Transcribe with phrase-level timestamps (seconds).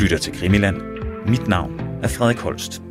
[0.00, 0.76] lytter til Krimiland.
[1.28, 2.82] Mit navn er Frederik Holst.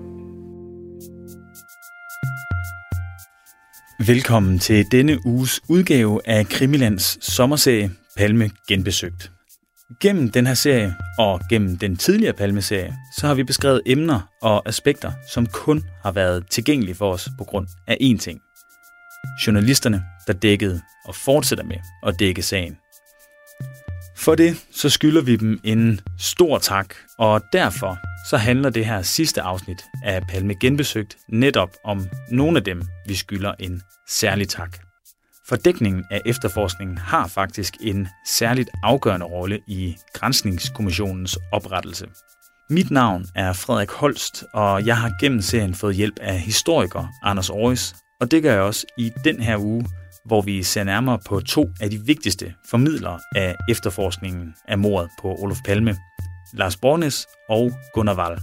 [4.08, 9.31] Velkommen til denne uges udgave af Krimilands sommerserie Palme Genbesøgt.
[10.02, 14.69] Gennem den her serie og gennem den tidligere Palme-serie, så har vi beskrevet emner og
[14.69, 18.39] aspekter, som kun har været tilgængelige for os på grund af én ting.
[19.47, 22.77] Journalisterne, der dækkede og fortsætter med at dække sagen.
[24.18, 27.98] For det så skylder vi dem en stor tak, og derfor
[28.30, 33.16] så handler det her sidste afsnit af Palme Genbesøgt netop om nogle af dem, vi
[33.16, 34.77] skylder en særlig tak.
[35.49, 42.05] For dækningen af efterforskningen har faktisk en særligt afgørende rolle i Grænsningskommissionens oprettelse.
[42.70, 47.50] Mit navn er Frederik Holst, og jeg har gennem serien fået hjælp af historiker Anders
[47.50, 49.86] Aarhus, og det gør jeg også i den her uge,
[50.25, 55.35] hvor vi ser nærmere på to af de vigtigste formidlere af efterforskningen af mordet på
[55.39, 55.95] Olof Palme,
[56.53, 58.39] Lars Bornes og Gunnar Wall.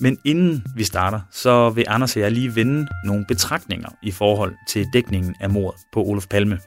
[0.00, 4.54] Men inden vi starter, så vil Anders og jeg lige vende nogle betragtninger i forhold
[4.68, 6.58] til dækningen af mordet på Olof Palme.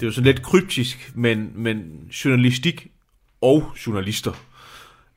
[0.00, 2.86] Det er jo sådan lidt kryptisk, men, men journalistik
[3.40, 4.32] og journalister.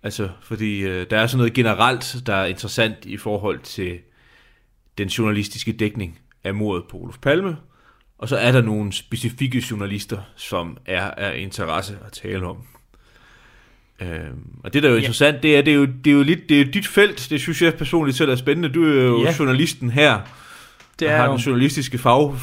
[0.04, 4.00] Altså, fordi øh, der er sådan noget generelt, der er interessant i forhold til
[4.98, 7.58] den journalistiske dækning af mordet på Olof Palme,
[8.24, 12.58] og så er der nogle specifikke journalister, som er af interesse at tale om.
[14.02, 15.02] Øhm, og det, der er jo ja.
[15.02, 17.42] interessant, det er, det er jo, det er jo lidt, det er dit felt, det
[17.42, 18.70] synes jeg personligt selv er spændende.
[18.70, 19.34] Du er jo ja.
[19.40, 20.20] journalisten her,
[21.00, 21.32] det er har jo.
[21.32, 22.38] den journalistiske fag,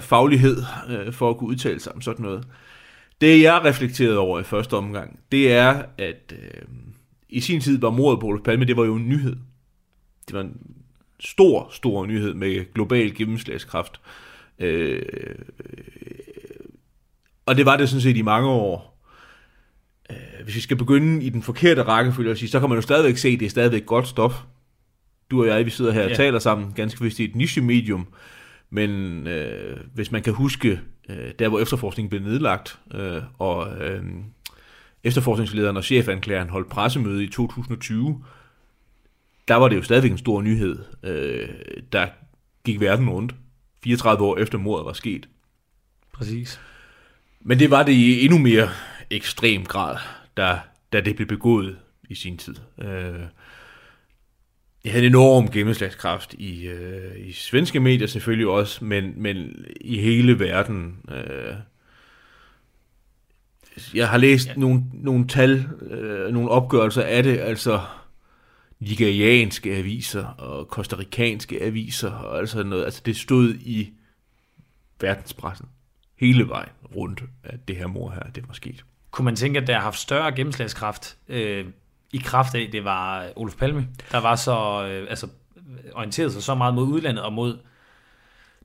[0.00, 2.46] faglighed øh, for at kunne udtale sig om sådan noget.
[3.20, 6.62] Det jeg reflekterede over i første omgang, det er, at øh,
[7.28, 9.36] i sin tid var mordet på Olof Palme, det var jo en nyhed.
[10.26, 10.56] Det var en
[11.20, 14.00] stor, stor nyhed med global gennemslagskraft.
[14.04, 14.23] Øh,
[17.46, 19.00] og det var det sådan set i mange år.
[20.10, 22.82] Øh, hvis vi skal begynde i den forkerte rækkefølge og sige, så kan man jo
[22.82, 24.42] stadigvæk se, at det er stadigvæk godt stof.
[25.30, 26.14] Du og jeg, vi sidder her og ja.
[26.14, 28.06] taler sammen, ganske vist i et niche-medium,
[28.70, 34.02] men øh, hvis man kan huske, øh, der hvor efterforskningen blev nedlagt, øh, og øh,
[35.04, 38.24] efterforskningslederen og chefanklageren holdt pressemøde i 2020,
[39.48, 41.48] der var det jo stadigvæk en stor nyhed, øh,
[41.92, 42.06] der
[42.64, 43.34] gik verden rundt.
[43.84, 45.28] 34 år efter mordet var sket.
[46.12, 46.60] Præcis.
[47.40, 48.68] Men det var det i endnu mere
[49.10, 49.96] ekstrem grad,
[50.36, 50.58] da,
[50.92, 51.78] da det blev begået
[52.08, 52.54] i sin tid.
[52.78, 53.20] Øh,
[54.84, 59.98] jeg havde en enorm gennemslagskraft i, øh, i svenske medier selvfølgelig også, men, men i
[59.98, 60.96] hele verden.
[61.10, 61.54] Øh,
[63.94, 64.54] jeg har læst ja.
[64.56, 67.80] nogle, nogle tal, øh, nogle opgørelser af det, altså
[68.88, 72.84] nigerianske aviser og kostarikanske aviser og altså noget.
[72.84, 73.92] Altså det stod i
[75.00, 75.68] verdenspressen
[76.16, 78.84] hele vejen rundt, at det her mor her, det var sket.
[79.10, 81.66] Kunne man tænke, at det har haft større gennemslagskraft øh,
[82.12, 85.28] i kraft af, det var Olof Palme, der var så, øh, altså
[85.92, 87.58] orienteret sig så meget mod udlandet og mod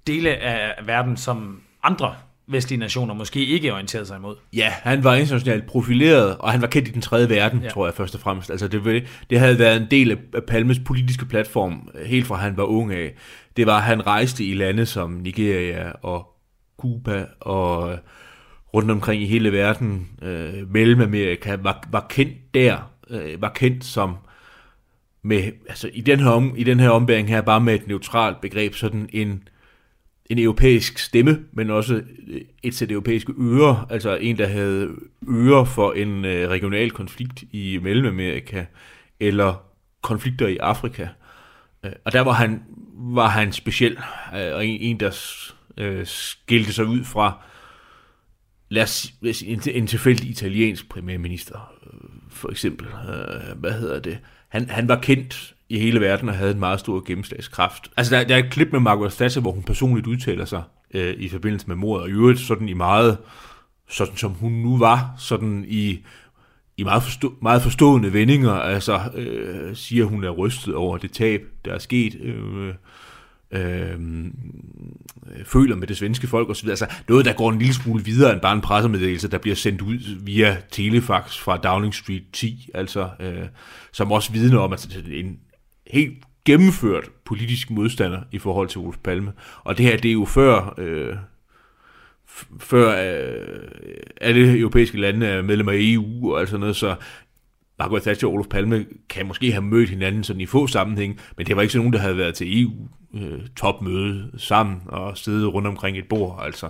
[0.08, 2.16] dele af verden, som andre
[2.49, 4.35] vestlige nationer måske ikke orienterede sig imod.
[4.53, 7.69] Ja, han var internationalt profileret, og han var kendt i den tredje verden, ja.
[7.69, 8.49] tror jeg først og fremmest.
[8.51, 12.63] Altså det, det havde været en del af Palmes politiske platform, helt fra han var
[12.63, 13.13] ung af.
[13.57, 16.27] Det var, at han rejste i lande som Nigeria og
[16.77, 17.99] Cuba og
[18.73, 24.16] rundt omkring i hele verden, øh, Mellemamerika, var, var kendt der, øh, var kendt som
[25.23, 28.41] med, altså i den her, om, i den her ombæring her, bare med et neutralt
[28.41, 29.43] begreb, sådan en
[30.29, 32.01] en europæisk stemme, men også
[32.63, 34.90] et sæt europæiske ører, altså en, der havde
[35.29, 38.66] ører for en øh, regional konflikt i Mellemamerika,
[39.19, 39.63] eller
[40.01, 41.07] konflikter i Afrika.
[41.85, 42.63] Øh, og der var han,
[42.94, 43.97] var han speciel,
[44.35, 45.17] øh, og en, en der
[45.78, 47.41] øh, skilte sig ud fra
[48.69, 49.13] lad os,
[49.46, 52.88] en, en tilfældig italiensk premierminister, øh, for eksempel.
[52.88, 54.19] Øh, hvad hedder det?
[54.50, 57.91] Han, han var kendt i hele verden og havde en meget stor gennemslagskraft.
[57.97, 60.63] Altså, der, der er et klip med Margaret Thatcher, hvor hun personligt udtaler sig
[60.94, 63.18] øh, i forbindelse med mordet, og i øvrigt sådan i meget,
[63.90, 65.99] sådan som hun nu var, sådan i,
[66.78, 71.41] i meget, forstå, meget forstående vendinger, altså øh, siger, hun er rystet over det tab,
[71.66, 72.73] der er sket, øh,
[73.52, 73.99] øh,
[75.46, 76.70] føler med det svenske folk osv.
[76.70, 79.82] Altså noget, der går en lille smule videre end bare en pressemeddelelse, der bliver sendt
[79.82, 83.47] ud via telefax fra Downing Street 10, altså øh,
[83.91, 85.40] som også vidner om, at en,
[85.90, 89.32] helt gennemført politisk modstander i forhold til Olof Palme.
[89.64, 91.16] Og det her, det er jo før, øh,
[92.59, 93.59] før øh,
[94.22, 96.96] alle europæiske lande er medlemmer af EU og alt sådan noget, så
[97.80, 101.47] Margaret Thatcher og Olof Palme kan måske have mødt hinanden sådan i få sammenhæng, men
[101.47, 105.68] det var ikke sådan nogen, der havde været til EU-topmøde øh, sammen og siddet rundt
[105.68, 106.70] omkring et bord, altså.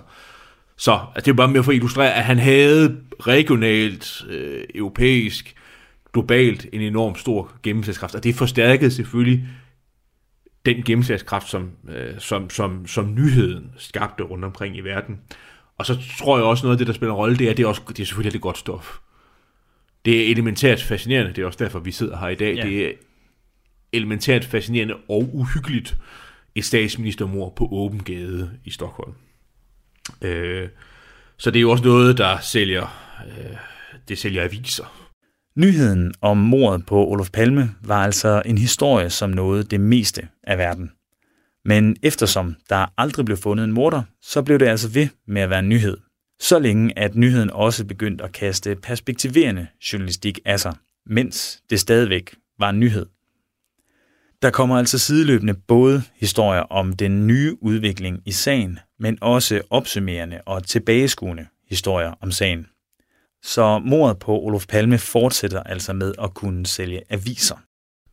[0.76, 5.54] Så altså, det er bare mere for at illustrere, at han havde regionalt, øh, europæisk
[6.12, 9.44] globalt en enorm stor gennemslagskraft, og det forstærkede selvfølgelig
[10.66, 15.20] den gennemslagskraft, som, øh, som, som, som nyheden skabte rundt omkring i verden.
[15.78, 17.62] Og så tror jeg også noget af det, der spiller en rolle, det er, det
[17.62, 18.98] er, også, det er selvfølgelig det godt stof.
[20.04, 22.56] Det er elementært fascinerende, det er også derfor, vi sidder her i dag.
[22.56, 22.62] Ja.
[22.62, 22.92] Det er
[23.92, 25.96] elementært fascinerende og uhyggeligt
[26.54, 29.12] et statsministermord på åben gade i Stockholm.
[30.22, 30.68] Øh,
[31.36, 33.56] så det er jo også noget, der sælger, øh,
[34.08, 34.99] det sælger aviser.
[35.56, 40.58] Nyheden om mordet på Olof Palme var altså en historie, som nåede det meste af
[40.58, 40.90] verden.
[41.64, 45.50] Men eftersom der aldrig blev fundet en morder, så blev det altså ved med at
[45.50, 45.96] være en nyhed.
[46.40, 50.74] Så længe at nyheden også begyndte at kaste perspektiverende journalistik af sig,
[51.06, 53.06] mens det stadigvæk var en nyhed.
[54.42, 60.40] Der kommer altså sideløbende både historier om den nye udvikling i sagen, men også opsummerende
[60.46, 62.66] og tilbageskuende historier om sagen.
[63.42, 67.56] Så mordet på Olof Palme fortsætter altså med at kunne sælge aviser.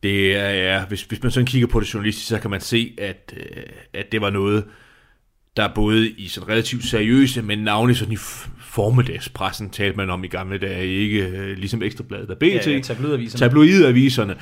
[0.02, 2.94] Det er, ja, hvis, hvis man sådan kigger på det journalistisk, så kan man se,
[2.98, 3.62] at, øh,
[3.94, 4.64] at det var noget,
[5.56, 8.16] der både i sådan relativt seriøse, men navnlig sådan i
[8.60, 12.44] formiddagspressen talte man om i gamle dage, ikke øh, ligesom Ekstrabladet og BT.
[12.44, 13.38] Ja, ja, tabloidaviserne.
[13.38, 14.36] Tabloidaviserne.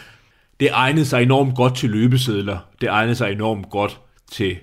[0.61, 2.59] Det egnede sig enormt godt til løbesedler.
[2.81, 4.00] Det egnede sig enormt godt
[4.32, 4.56] til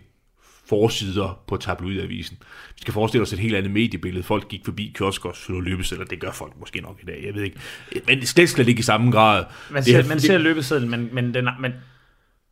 [0.69, 2.37] forsider på tabloidavisen.
[2.75, 4.23] Vi skal forestille os et helt andet mediebillede.
[4.23, 6.05] Folk gik forbi kiosker og slog løbesedler.
[6.05, 7.57] Det gør folk måske nok i dag, jeg ved ikke.
[8.07, 9.43] Men det slet slet ikke i samme grad.
[9.71, 11.73] Man ser, det, man ser løbesedlen, men, men, den, men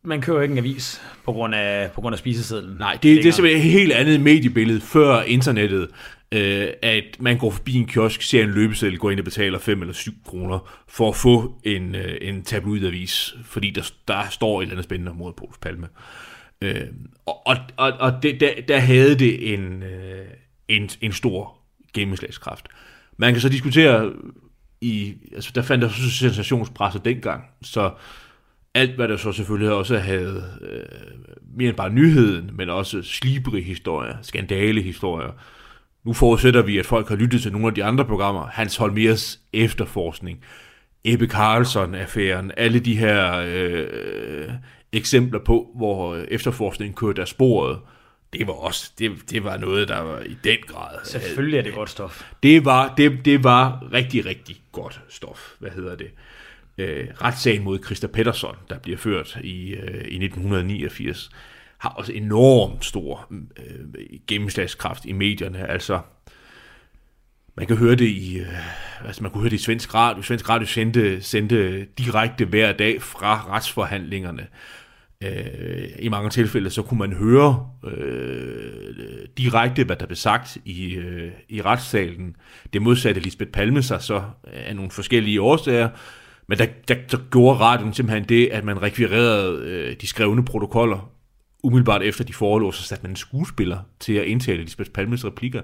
[0.04, 2.78] man køber ikke en avis på grund af, på grund af spisesedlen.
[2.80, 5.88] Nej, det, det er simpelthen et helt andet mediebillede før internettet.
[6.34, 9.82] Øh, at man går forbi en kiosk, ser en løbeseddel, går ind og betaler 5
[9.82, 14.64] eller 7 kroner for at få en, øh, en tabloidavis, fordi der, der står et
[14.64, 15.88] eller andet spændende mod Pols Palme.
[15.88, 16.31] Øh,
[16.62, 20.26] Øhm, og og, og det, der, der havde det en, øh,
[20.68, 21.58] en, en stor
[21.94, 22.68] gennemslagskraft.
[23.18, 24.14] Man kan så diskutere
[24.82, 27.92] i, altså der fandt der så sensationspresse dengang, så
[28.74, 30.86] alt hvad der så selvfølgelig også havde øh,
[31.58, 35.32] mere end bare nyheden, men også slibrige historier, skandalehistorier.
[36.04, 38.48] Nu forudsætter vi, at folk har lyttet til nogle af de andre programmer.
[38.48, 40.40] Hans Holmers efterforskning,
[41.04, 44.50] Ebbe Carlson-affæren, alle de her øh,
[44.94, 47.80] eksempler på, hvor efterforskningen kørte af sporet,
[48.34, 50.98] det var også det, det var noget, der var i den grad.
[51.04, 52.24] Selvfølgelig er det godt stof.
[52.44, 55.54] Det var, det, det var rigtig, rigtig godt stof.
[55.60, 56.12] Hvad hedder det?
[56.78, 61.30] Øh, retssagen mod Christa Pettersson, der bliver ført i, øh, i 1989,
[61.78, 63.86] har også enormt stor øh,
[64.28, 65.70] gennemslagskraft i medierne.
[65.70, 66.00] Altså,
[67.56, 70.24] man kan høre det i, øh, altså man kunne høre det i svensk radio.
[70.24, 74.48] Svensk radio sendte, sendte direkte hver dag fra retsforhandlingerne
[75.22, 80.94] øh, i mange tilfælde, så kunne man høre øh, direkte, hvad der blev sagt i,
[80.94, 82.36] øh, i retssalen.
[82.74, 84.24] Det modsatte Lisbeth Palme sig så
[84.54, 85.90] af nogle forskellige årsager,
[86.48, 91.12] men der, der, der gjorde radioen simpelthen det, at man rekvirerede øh, de skrevne protokoller.
[91.64, 95.62] Umiddelbart efter de forelå, så satte man en skuespiller til at indtale Lisbeth Palmes replikker,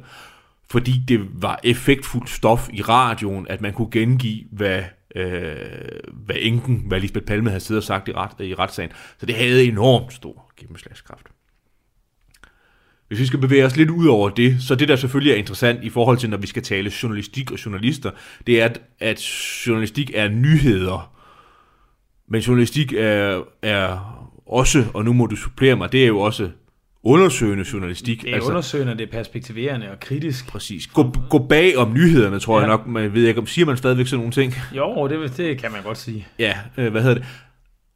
[0.71, 4.83] fordi det var effektfuldt stof i radioen, at man kunne gengive, hvad
[5.15, 5.56] øh,
[6.13, 8.92] hvad enken, hvad Lisbeth Palme havde siddet og sagt i, ret, i retssagen.
[9.18, 11.27] Så det havde enormt stor gennemslagskraft.
[13.07, 15.83] Hvis vi skal bevæge os lidt ud over det, så det der selvfølgelig er interessant
[15.83, 18.12] i forhold til, når vi skal tale journalistik og journalister,
[18.48, 19.19] det er, at, at
[19.68, 21.13] journalistik er nyheder.
[22.27, 24.13] Men journalistik er, er
[24.46, 26.50] også, og nu må du supplere mig, det er jo også
[27.07, 28.21] undersøgende journalistik.
[28.21, 30.47] Det er altså, undersøgende, det er perspektiverende og kritisk.
[30.47, 30.87] Præcis.
[30.87, 32.59] Gå, gå bag om nyhederne, tror ja.
[32.59, 32.87] jeg nok.
[32.87, 34.53] Man ved ikke, om siger man stadigvæk sådan nogle ting?
[34.75, 36.27] Jo, det, det kan man godt sige.
[36.39, 37.25] Ja, øh, hvad hedder det?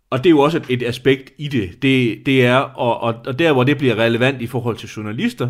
[0.10, 1.82] Og det er jo også et, et aspekt i det.
[1.82, 5.50] Det, det er, og, og, og der hvor det bliver relevant i forhold til journalister,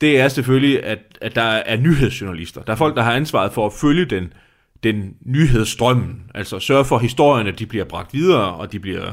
[0.00, 2.62] det er selvfølgelig, at, at der er nyhedsjournalister.
[2.62, 4.32] Der er folk, der har ansvaret for at følge den,
[4.82, 6.22] den nyhedsstrømmen.
[6.34, 9.12] Altså sørge for, at historierne de bliver bragt videre, og de bliver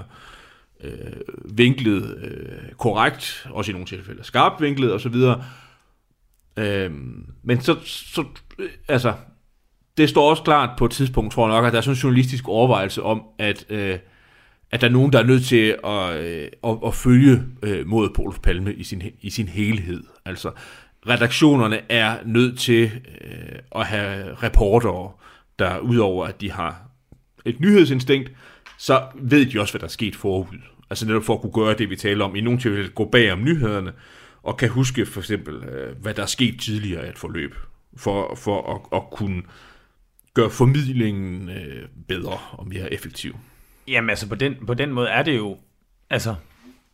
[0.83, 5.15] øh, vinklet øh, korrekt, også i nogle tilfælde skarpt vinklet osv.
[6.57, 6.91] Øh,
[7.43, 8.25] men så, så
[8.59, 9.13] øh, altså,
[9.97, 12.01] det står også klart på et tidspunkt, tror jeg nok, at der er sådan en
[12.01, 14.00] journalistisk overvejelse om, at, øh,
[14.71, 18.09] at der er nogen, der er nødt til at, øh, at, at følge øh, mod
[18.15, 20.03] Polf Palme i sin, i sin helhed.
[20.25, 20.51] Altså,
[21.07, 25.11] redaktionerne er nødt til øh, at have reportere,
[25.59, 26.81] der udover at de har
[27.45, 28.31] et nyhedsinstinkt,
[28.77, 30.57] så ved de også, hvad der er sket forud.
[30.91, 32.36] Altså netop for at kunne gøre det, vi taler om.
[32.36, 33.93] I nogle tilfælde gå bag om nyhederne,
[34.43, 37.55] og kan huske for eksempel, øh, hvad der er sket tidligere i et forløb,
[37.98, 39.41] for, for at, at kunne
[40.33, 43.36] gøre formidlingen øh, bedre og mere effektiv.
[43.88, 45.57] Jamen altså, på den, på den måde er det jo,
[46.10, 46.36] altså,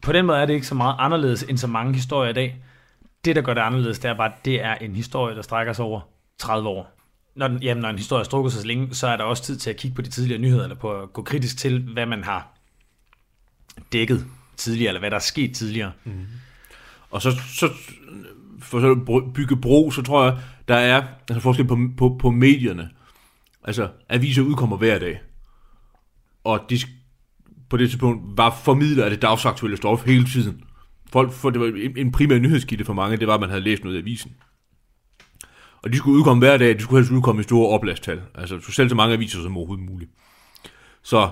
[0.02, 2.64] på den måde er det ikke så meget anderledes end så mange historier i dag.
[3.26, 5.74] Det, der gør det anderledes, det er bare, at det er en historie, der strækker
[5.74, 6.02] sig over
[6.40, 7.00] 30 år.
[7.36, 9.58] når, den, jamen, når en historie strukker sig så længe, så er der også tid
[9.58, 12.24] til at kigge på de tidligere nyheder, eller på at gå kritisk til, hvad man
[12.24, 12.57] har
[13.94, 14.26] dækket
[14.58, 15.92] tidligere, eller hvad der er sket tidligere.
[16.04, 16.26] Mm.
[17.10, 17.70] Og så, så
[18.62, 22.32] for så at bygge bro, så tror jeg, der er altså forskel på, på, på
[22.32, 22.90] medierne.
[23.64, 25.22] Altså, aviser udkommer hver dag.
[26.44, 26.80] Og de
[27.70, 30.64] på det tidspunkt var formidler af det dagsaktuelle stof hele tiden.
[31.12, 33.84] Folk, for det var en primær nyhedskilde for mange, det var, at man havde læst
[33.84, 34.32] noget i avisen.
[35.82, 38.22] Og de skulle udkomme hver dag, de skulle helst udkomme i store oplastal.
[38.36, 40.12] Altså, så selv så mange aviser som overhovedet muligt.
[41.04, 41.30] Så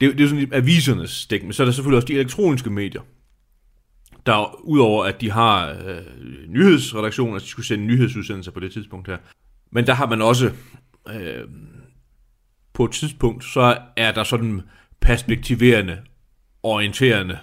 [0.00, 3.02] det, det er sådan avisernes dæk, men så er der selvfølgelig også de elektroniske medier,
[4.26, 5.98] der udover at de har øh,
[6.48, 9.16] nyhedsredaktioner, altså de skulle sende nyhedsudsendelser på det tidspunkt her,
[9.72, 10.52] men der har man også
[11.08, 11.44] øh,
[12.72, 14.62] på et tidspunkt, så er der sådan
[15.00, 15.98] perspektiverende,
[16.62, 17.38] orienterende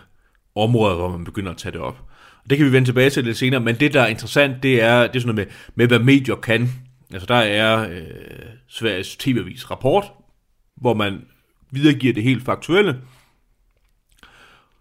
[0.56, 2.04] områder, hvor man begynder at tage det op.
[2.44, 4.82] Og det kan vi vende tilbage til lidt senere, men det, der er interessant, det
[4.84, 6.70] er, det er sådan noget med, med hvad medier kan.
[7.14, 8.02] Altså der er øh,
[8.68, 10.12] Sveriges TV-avis rapport,
[10.76, 11.22] hvor man
[11.72, 12.98] videregiver det helt faktuelle.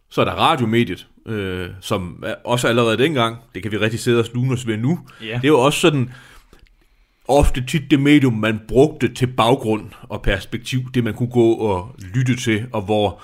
[0.09, 4.27] Så er der radiomediet, øh, som også allerede dengang, det kan vi rigtig sidde og
[4.27, 5.37] slune os ved nu, yeah.
[5.37, 6.11] det er jo også sådan,
[7.29, 11.97] ofte tit det medium, man brugte til baggrund og perspektiv, det man kunne gå og
[12.15, 13.23] lytte til, og hvor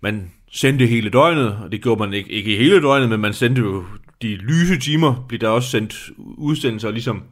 [0.00, 3.60] man sendte hele døgnet, og det gjorde man ikke, ikke hele døgnet, men man sendte
[3.60, 3.84] jo
[4.22, 7.22] de lyse timer, blev der også sendt udsendelser, ligesom,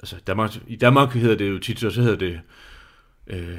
[0.00, 2.40] altså Danmark, i Danmark hedder det jo tit, så hedder det
[3.26, 3.58] øh,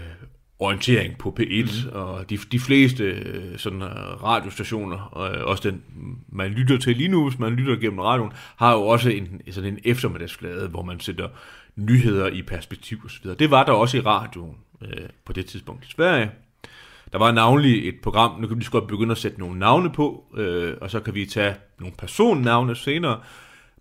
[0.59, 1.89] orientering på P1, mm.
[1.91, 5.83] og de, de fleste øh, sådan uh, radiostationer, og uh, også den,
[6.29, 9.73] man lytter til lige nu, hvis man lytter gennem radioen, har jo også en, sådan
[9.73, 11.27] en eftermiddagsflade, hvor man sætter
[11.75, 13.29] nyheder i perspektiv osv.
[13.39, 14.87] Det var der også i radioen uh,
[15.25, 16.31] på det tidspunkt i Sverige.
[17.11, 19.91] Der var navnlig et program, nu kan vi lige godt begynde at sætte nogle navne
[19.91, 23.19] på, uh, og så kan vi tage nogle personnavne senere,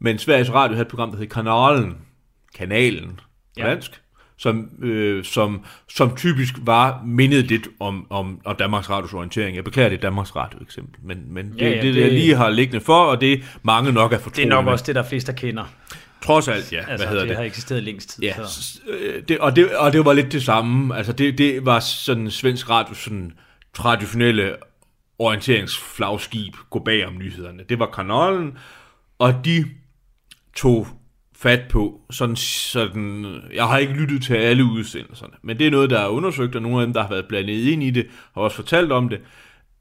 [0.01, 1.97] men Sveriges Radio havde et program, der hed Kanalen,
[2.55, 3.23] Kanalen på
[3.57, 3.71] ja.
[3.71, 4.03] dansk,
[4.39, 9.57] som, øh, som, som typisk var mindet lidt om, om, om Danmarks Radios orientering.
[9.57, 12.35] Jeg beklager det Danmarks Radio eksempel, men, men det, ja, ja, det, det, jeg lige
[12.35, 15.03] har liggende for, og det mange nok er fortrolige Det er nok også det, der
[15.03, 15.65] flest der kender.
[16.23, 16.79] Trods alt, ja.
[16.79, 17.29] Altså, hvad hedder det?
[17.29, 18.23] Det har eksisteret længst tid.
[18.23, 18.35] Ja,
[18.89, 20.97] øh, det, og, det, og det var lidt det samme.
[20.97, 23.33] Altså, det, det var sådan svensk radio, sådan
[23.75, 24.57] traditionelle
[25.19, 27.63] orienteringsflagskib, gå bag om nyhederne.
[27.69, 28.59] Det var kanalen,
[29.19, 29.65] og de
[30.57, 30.89] tog
[31.39, 32.01] fat på.
[32.11, 36.09] Sådan, sådan, jeg har ikke lyttet til alle udsendelserne, men det er noget, der er
[36.09, 38.93] undersøgt, og nogle af dem, der har været blandet ind i det, har også fortalt
[38.93, 39.21] om det,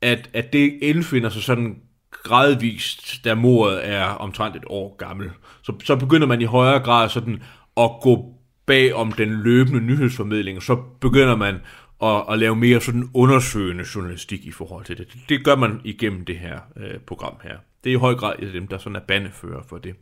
[0.01, 1.75] at, at det indfinder sig sådan
[2.11, 5.31] gradvist, da mordet er omtrent et år gammel.
[5.63, 7.43] Så, så begynder man i højere grad sådan
[7.77, 8.33] at gå
[8.65, 11.55] bag om den løbende nyhedsformidling, så begynder man
[12.03, 15.07] at, at lave mere sådan undersøgende journalistik i forhold til det.
[15.29, 17.57] Det gør man igennem det her øh, program her.
[17.83, 19.95] Det er i høj grad dem, der sådan er bandefører for det.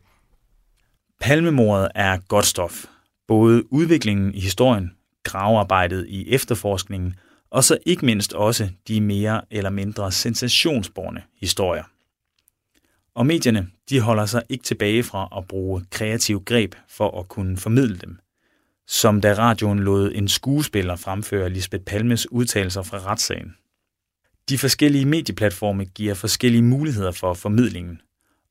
[1.19, 2.85] Palmemordet er godt stof.
[3.27, 4.91] Både udviklingen i historien,
[5.23, 7.15] gravearbejdet i efterforskningen,
[7.49, 11.83] og så ikke mindst også de mere eller mindre sensationsborne historier.
[13.15, 17.57] Og medierne, de holder sig ikke tilbage fra at bruge kreative greb for at kunne
[17.57, 18.19] formidle dem.
[18.87, 23.55] Som da radioen lod en skuespiller fremføre Lisbeth Palmes udtalelser fra retssagen.
[24.49, 28.01] De forskellige medieplatforme giver forskellige muligheder for formidlingen,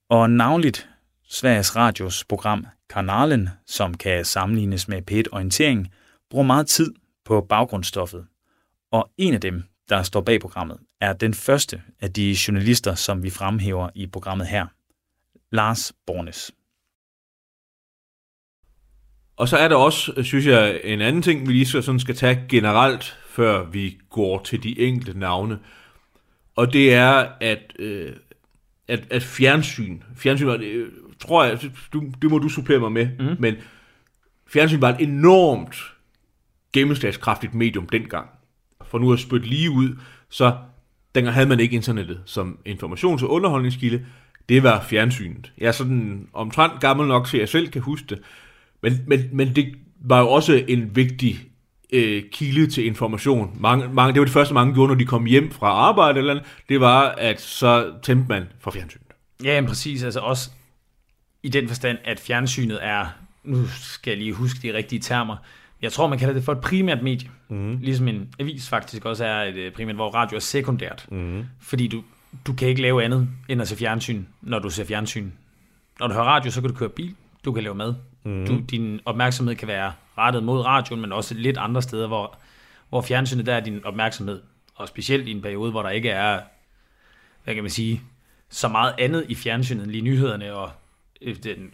[0.09, 0.89] og navnligt
[1.29, 5.93] Sveriges Radios program Kanalen, som kan sammenlignes med p Orientering,
[6.31, 8.27] bruger meget tid på baggrundsstoffet.
[8.91, 13.23] Og en af dem, der står bag programmet, er den første af de journalister, som
[13.23, 14.67] vi fremhæver i programmet her.
[15.53, 16.53] Lars Bornes.
[19.37, 22.15] Og så er der også, synes jeg, en anden ting, vi lige så sådan skal
[22.15, 25.59] tage generelt, før vi går til de enkelte navne.
[26.57, 28.17] Og det er, at, øh,
[28.89, 30.49] at, at fjernsyn, fjernsyn
[31.27, 31.59] tror jeg,
[31.93, 33.37] du, det må du supplere mig med, mm.
[33.39, 33.55] men
[34.47, 35.77] fjernsyn var et enormt
[36.73, 38.29] gennemslagskraftigt medium dengang.
[38.87, 39.97] For nu at spytte lige ud,
[40.31, 40.57] så
[41.15, 44.07] dengang havde man ikke internettet som informations- og underholdningskilde.
[44.49, 45.53] Det var fjernsynet.
[45.59, 48.19] Jeg er sådan omtrent gammel nok, så jeg selv kan huske det.
[48.83, 51.41] Men, men, men det var jo også en vigtig
[51.93, 53.57] øh, kilde til information.
[53.61, 56.35] Mange, mange, det var det første, mange gjorde, når de kom hjem fra arbejde eller
[56.35, 56.47] andet.
[56.69, 59.07] Det var, at så tændte man for fjernsynet.
[59.45, 60.03] Ja, præcis.
[60.03, 60.51] Altså også
[61.45, 63.07] i den forstand, at fjernsynet er,
[63.45, 65.37] nu skal jeg lige huske de rigtige termer,
[65.83, 67.31] jeg tror, man kalder det for et primært medie.
[67.49, 67.79] Mm.
[67.81, 71.07] Ligesom en avis faktisk også er et øh, primært, hvor radio er sekundært.
[71.11, 71.45] Mm.
[71.61, 72.03] Fordi du,
[72.47, 75.31] du kan ikke lave andet end at se fjernsyn, når du ser fjernsyn.
[76.01, 77.95] Når du hører radio, så kan du køre bil, du kan lave mad.
[78.25, 78.47] Mm.
[78.47, 82.37] Du, din opmærksomhed kan være rettet mod radioen, men også lidt andre steder, hvor,
[82.89, 84.41] hvor fjernsynet, der er din opmærksomhed.
[84.75, 86.41] Og specielt i en periode, hvor der ikke er,
[87.45, 88.03] hvad kan man sige,
[88.51, 90.71] så meget andet i fjernsynet end lige nyhederne og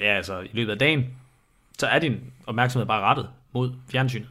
[0.00, 1.04] ja, altså, i løbet af dagen,
[1.78, 2.16] så er din
[2.46, 4.28] opmærksomhed bare rettet mod fjernsynet.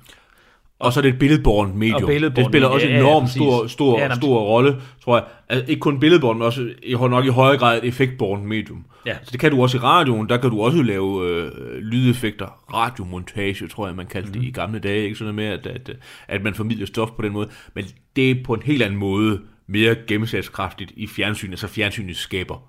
[0.80, 2.04] Og så er det et billedbårent medium.
[2.04, 3.36] Og det spiller også en ja, ja, enormt præcis.
[3.42, 5.26] stor, stor, Ja, ja, stor rolle, tror jeg.
[5.50, 8.86] Altså, ikke kun billedbårent, men også i, nok i højere grad et effektbårent medium.
[9.06, 9.18] Ja.
[9.24, 10.30] Så det kan du også i radioen.
[10.30, 12.74] Der kan du også lave øh, lydeffekter.
[12.74, 14.40] Radiomontage, tror jeg, man kaldte Mhm.
[14.42, 15.04] det i gamle dage.
[15.04, 15.98] Ikke sådan noget med, at, at,
[16.28, 17.50] at man formidler stof på den måde.
[17.74, 17.86] Men
[18.16, 21.52] det er på en helt anden måde mere gennemslagskraftigt i fjernsynet.
[21.54, 22.64] Altså fjernsynet skaber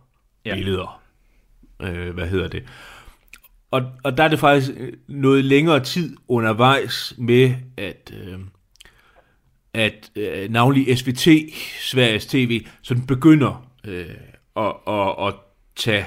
[0.44, 0.50] Ja.
[0.50, 0.56] ja.
[0.56, 0.99] billeder.
[1.82, 2.64] Øh, hvad hedder det?
[3.70, 8.38] Og, og der er det faktisk øh, noget længere tid undervejs med, at, øh,
[9.74, 11.28] at øh, navnlig SVT,
[11.80, 14.06] Sveriges TV, sådan begynder øh,
[14.56, 15.34] at, at, at
[15.76, 16.06] tage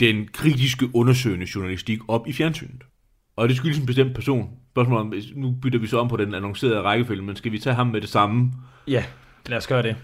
[0.00, 2.82] den kritiske undersøgende journalistik op i fjernsynet.
[3.36, 4.50] Og det skyldes en bestemt person.
[4.70, 7.74] Spørgsmålet om, nu bytter vi så om på den annoncerede rækkefølge, men skal vi tage
[7.74, 8.52] ham med det samme?
[8.86, 9.04] Ja,
[9.46, 9.96] lad os gøre det.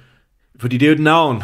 [0.60, 1.42] Fordi det er jo et navn,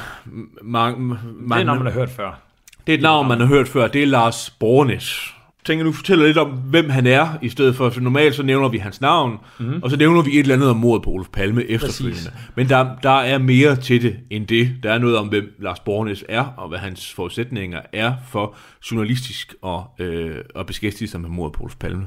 [0.62, 2.49] man, man, Det er noget, man har hørt før.
[2.86, 3.88] Det er et navn, man har hørt før.
[3.88, 5.34] Det er Lars Bornes.
[5.60, 8.42] Jeg tænker, nu fortæller lidt om, hvem han er, i stedet for, for normalt så
[8.42, 9.82] nævner vi hans navn, mm-hmm.
[9.82, 12.30] og så nævner vi et eller andet om mordet på Olof Palme efterfølgende.
[12.54, 14.76] Men der, der er mere til det end det.
[14.82, 18.56] Der er noget om, hvem Lars Bornes er, og hvad hans forudsætninger er for
[18.90, 22.06] journalistisk at, øh, at beskæftige sig med mordet på Olof Palme.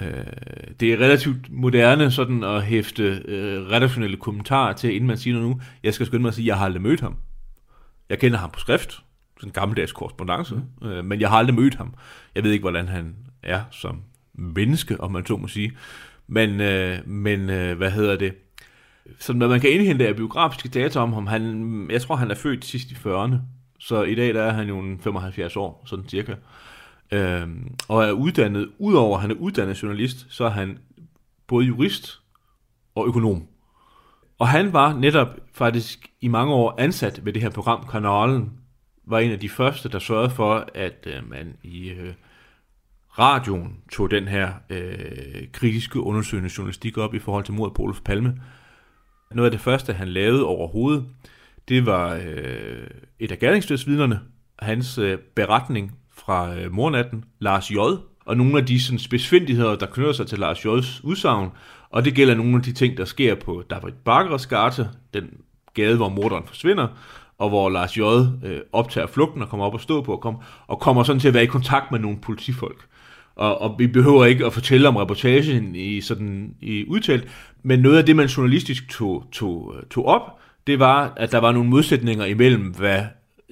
[0.00, 0.08] Øh,
[0.80, 5.48] det er relativt moderne sådan at hæfte øh, redaktionelle kommentarer til, inden man siger noget
[5.48, 5.60] nu.
[5.82, 7.16] Jeg skal skynde mig at sige, at jeg har aldrig mødt ham.
[8.08, 9.02] Jeg kender ham på skrift,
[9.44, 10.88] en gammeldags korrespondence, mm.
[10.88, 11.94] øh, men jeg har aldrig mødt ham.
[12.34, 14.02] Jeg ved ikke, hvordan han er som
[14.34, 15.72] menneske, om man så må sige.
[16.26, 18.34] Men, øh, men øh, hvad hedder det?
[19.18, 22.34] Sådan hvad man kan indhente af biografiske data om ham, han, jeg tror, han er
[22.34, 23.34] født sidst i 40'erne,
[23.78, 26.34] så i dag der er han jo 75 år, sådan cirka.
[27.12, 30.78] Øhm, og er uddannet, udover at han er uddannet journalist, så er han
[31.46, 32.20] både jurist
[32.94, 33.46] og økonom.
[34.38, 38.52] Og han var netop faktisk i mange år ansat ved det her program, Kanalen,
[39.10, 42.12] var en af de første, der sørgede for, at øh, man i øh,
[43.18, 48.00] radioen tog den her øh, kritiske undersøgende journalistik op i forhold til mordet på Olof
[48.04, 48.40] Palme.
[49.30, 51.04] Noget af det første, han lavede overhovedet,
[51.68, 52.86] det var øh,
[53.18, 54.20] et af gerningsdødsvidnerne,
[54.58, 57.76] hans øh, beretning fra øh, mornatten, Lars J.,
[58.24, 61.50] og nogle af de sådan, spidsfindigheder, der knytter sig til Lars J's udsagn,
[61.90, 65.30] og det gælder nogle af de ting, der sker på David Barkeres gate, den
[65.74, 66.88] gade, hvor morderen forsvinder,
[67.40, 68.00] og hvor Lars J.
[68.00, 71.28] Øh, optager flugten og kommer op og stå på og, kom, og kommer sådan til
[71.28, 72.86] at være i kontakt med nogle politifolk.
[73.36, 77.28] Og, og vi behøver ikke at fortælle om reportagen i sådan i udtalt,
[77.62, 80.22] men noget af det, man journalistisk tog, tog, øh, tog op,
[80.66, 83.02] det var, at der var nogle modsætninger imellem, hvad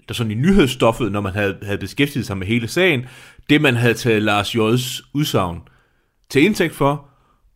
[0.08, 3.06] der sådan i nyhedsstoffet, når man havde, havde beskæftiget sig med hele sagen,
[3.50, 5.60] det man havde taget Lars J.'s udsagn
[6.30, 7.08] til indtægt for,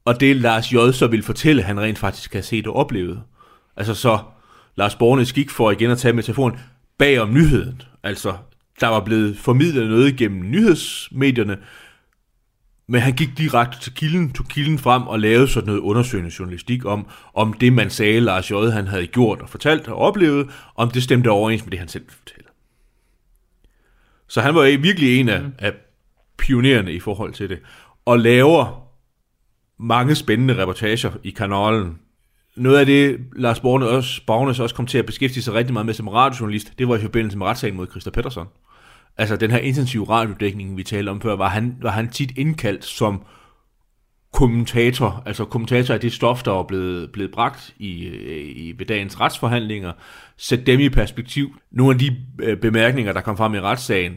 [0.04, 0.76] og det Lars J.
[0.92, 3.22] så ville fortælle, han rent faktisk havde set og oplevet.
[3.76, 4.18] Altså så
[4.76, 6.58] Lars Bornes gik for igen at tage metaforen
[6.98, 7.82] bag om nyheden.
[8.02, 8.36] Altså,
[8.80, 11.58] der var blevet formidlet noget gennem nyhedsmedierne,
[12.88, 16.84] men han gik direkte til kilden, tog kilden frem og lavede sådan noget undersøgende journalistik
[16.84, 18.54] om, om det, man sagde, Lars J.
[18.54, 22.04] han havde gjort og fortalt og oplevet, om det stemte overens med det, han selv
[22.08, 22.48] fortælle.
[24.28, 25.52] Så han var virkelig en af, mm.
[25.58, 25.72] af
[26.38, 27.58] pionerende i forhold til det,
[28.04, 28.88] og laver
[29.78, 31.98] mange spændende reportager i kanalen.
[32.56, 35.86] Noget af det, Lars Borne også, Bagnes også kom til at beskæftige sig rigtig meget
[35.86, 38.46] med som radiojournalist, det var i forbindelse med retssagen mod Christa Pettersson.
[39.18, 42.84] Altså den her intensive radiodækning, vi talte om før, var han, var han tit indkaldt
[42.84, 43.22] som
[44.32, 48.06] kommentator, altså kommentator af det stof, der var blevet, blevet bragt i,
[48.52, 49.92] i, ved dagens retsforhandlinger,
[50.36, 51.56] sæt dem i perspektiv.
[51.70, 54.12] Nogle af de øh, bemærkninger, der kom frem i retssagen,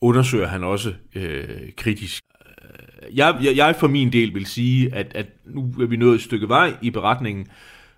[0.00, 2.22] undersøger han også øh, kritisk.
[2.40, 6.14] Øh, jeg, jeg, jeg for min del vil sige, at, at nu er vi nået
[6.14, 7.46] et stykke vej i beretningen,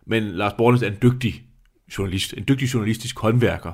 [0.06, 1.42] men Lars Bornes er en dygtig
[1.98, 3.72] journalist, en dygtig journalistisk håndværker.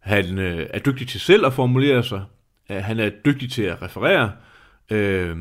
[0.00, 2.24] Han øh, er dygtig til selv at formulere sig,
[2.70, 4.32] øh, han er dygtig til at referere,
[4.90, 5.36] øh,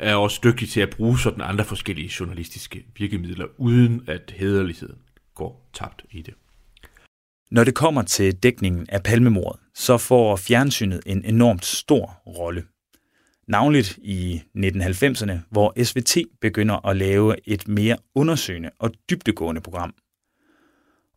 [0.00, 4.98] er også dygtig til at bruge sådan andre forskellige journalistiske virkemidler, uden at hederligheden
[5.34, 6.34] går tabt i det.
[7.50, 12.64] Når det kommer til dækningen af palmemordet, så får fjernsynet en enormt stor rolle.
[13.48, 19.94] Navnligt i 1990'erne, hvor SVT begynder at lave et mere undersøgende og dybdegående program.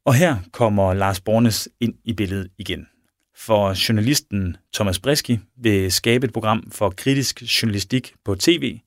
[0.06, 2.88] Og her kommer Lars Bornes ind i billedet igen.
[3.36, 8.80] For journalisten Thomas Briski vil skabe et program for kritisk journalistik på tv,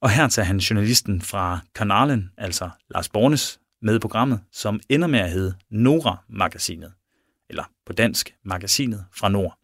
[0.00, 5.08] og her tager han journalisten fra kanalen, altså Lars Bornes, med i programmet, som ender
[5.08, 6.92] med at hedde Nora-magasinet,
[7.50, 9.58] eller på dansk Magasinet fra Nord.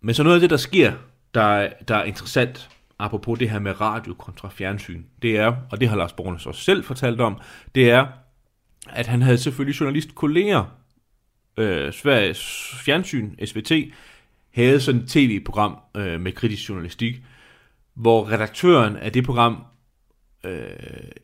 [0.00, 0.92] Men så noget af det, der sker,
[1.34, 5.88] der, der er interessant, apropos det her med radio kontra fjernsyn, det er, og det
[5.88, 7.40] har Lars Bornes også selv fortalt om,
[7.74, 8.06] det er,
[8.90, 10.64] at han havde selvfølgelig journalistkolleger,
[11.56, 13.72] øh, Sveriges fjernsyn, SVT,
[14.54, 17.22] havde sådan et tv-program øh, med kritisk journalistik,
[17.94, 19.64] hvor redaktøren af det program
[20.44, 20.70] øh,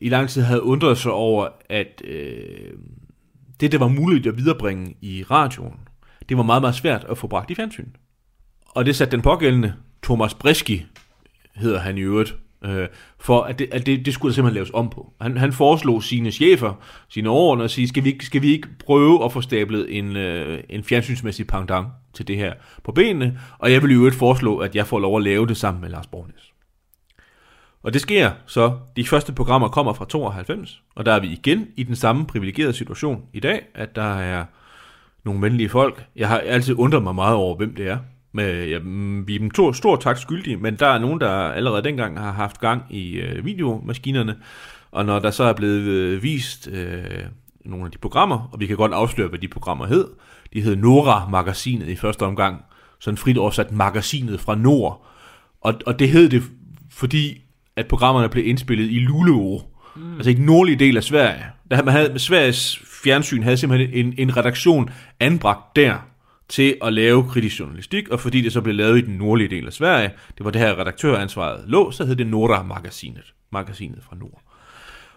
[0.01, 2.73] i lang tid havde undret sig over, at øh,
[3.59, 5.79] det, der var muligt at viderebringe i radioen,
[6.29, 7.89] det var meget, meget svært at få bragt i fjernsyn.
[8.65, 10.85] Og det satte den pågældende, Thomas Breski,
[11.55, 12.35] hedder han i øvrigt,
[12.65, 12.87] øh,
[13.19, 15.13] for at, det, at det, det skulle der simpelthen laves om på.
[15.21, 16.73] Han, han foreslog sine chefer,
[17.09, 20.63] sine overordnede, at sige, skal vi, skal vi ikke prøve at få stablet en, øh,
[20.69, 24.75] en fjernsynsmæssig pendant til det her på benene, og jeg vil i øvrigt foreslå, at
[24.75, 26.53] jeg får lov at lave det sammen med Lars Borgnes.
[27.83, 31.67] Og det sker så, de første programmer kommer fra 92, og der er vi igen
[31.77, 34.45] i den samme privilegerede situation i dag, at der er
[35.23, 36.05] nogle venlige folk.
[36.15, 37.97] Jeg har altid undret mig meget over, hvem det er.
[38.31, 41.29] Med, ja, mm, vi er dem to stor tak skyldige, men der er nogen, der
[41.29, 44.35] allerede dengang har haft gang i øh, videomaskinerne,
[44.91, 47.03] og når der så er blevet øh, vist øh,
[47.65, 50.07] nogle af de programmer, og vi kan godt afsløre, hvad de programmer hed,
[50.53, 52.61] de hed Nora-magasinet i første omgang,
[52.99, 55.05] sådan frit oversat magasinet fra Nord,
[55.61, 56.43] og, og det hed det,
[56.91, 57.41] fordi
[57.75, 59.61] at programmerne blev indspillet i Luleå,
[59.95, 60.15] mm.
[60.15, 61.45] altså i den nordlige del af Sverige.
[61.71, 64.89] Der man havde, Sveriges fjernsyn havde simpelthen en, en redaktion
[65.19, 66.08] anbragt der
[66.49, 69.67] til at lave kritisk journalistik, og fordi det så blev lavet i den nordlige del
[69.67, 74.41] af Sverige, det var det her redaktøransvaret lå, så hed det Nora-magasinet, magasinet fra Nord.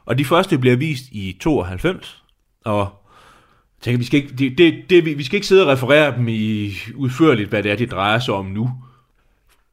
[0.04, 2.22] Og de første bliver vist i 92,
[2.64, 6.16] og jeg tænker, vi skal ikke, det, det, det, vi skal ikke sidde og referere
[6.16, 8.70] dem i udførligt, hvad det er, det drejer sig om nu.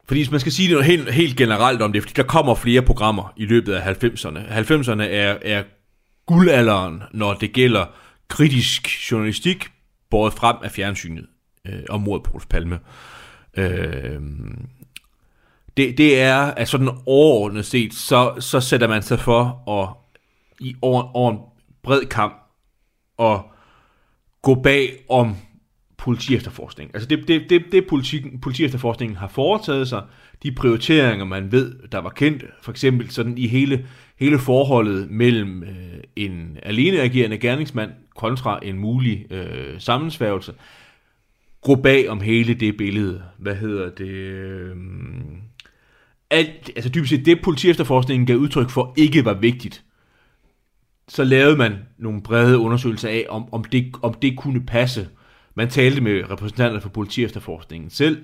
[0.07, 2.81] Fordi hvis man skal sige noget helt, helt generelt om det, fordi der kommer flere
[2.81, 4.39] programmer i løbet af 90'erne.
[4.39, 5.63] 90'erne er, er
[6.25, 7.85] guldalderen, når det gælder
[8.27, 9.67] kritisk journalistik,
[10.09, 11.25] båret frem af fjernsynet
[11.65, 12.79] øh, om mordet på Palme.
[13.57, 14.21] Øh,
[15.77, 19.95] det, det er, at sådan overordnet set, så, så sætter man sig for at
[20.59, 21.39] i over, over en
[21.83, 22.33] bred kamp
[23.17, 23.51] og
[24.41, 25.35] gå bag om
[25.97, 26.91] politi efterforskning.
[26.93, 30.01] Altså det, det, det, det politi, politi efterforskningen har foretaget sig,
[30.43, 33.87] de prioriteringer, man ved, der var kendt, for eksempel sådan i hele,
[34.19, 40.53] hele forholdet mellem øh, en aleneagerende gerningsmand kontra en mulig øh, sammensværgelse,
[41.61, 43.23] gå bag om hele det billede.
[43.37, 44.07] Hvad hedder det?
[44.07, 44.75] Øh,
[46.29, 49.83] alt, altså dybest set det, politiefterforskningen gav udtryk for, ikke var vigtigt.
[51.07, 55.07] Så lavede man nogle brede undersøgelser af, om, om, det, om det kunne passe
[55.59, 58.23] man talte med repræsentanter for politiefterforskningen selv.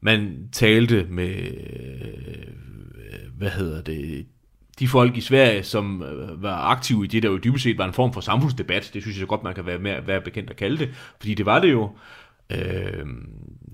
[0.00, 2.46] Man talte med, øh,
[3.38, 4.26] hvad hedder det,
[4.78, 7.84] de folk i Sverige, som øh, var aktive i det, der jo dybest set var
[7.84, 8.90] en form for samfundsdebat.
[8.94, 10.90] Det synes jeg godt, man kan være, mere, være bekendt at kalde det.
[11.20, 11.90] Fordi det var det jo.
[12.50, 13.06] Øh,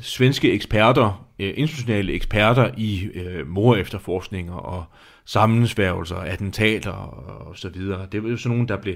[0.01, 4.85] svenske eksperter, øh, internationale eksperter i øh, mor efterforskninger og
[5.25, 8.07] sammensværgelser, attentater og så videre.
[8.13, 8.95] Det var jo sådan nogen, der blev,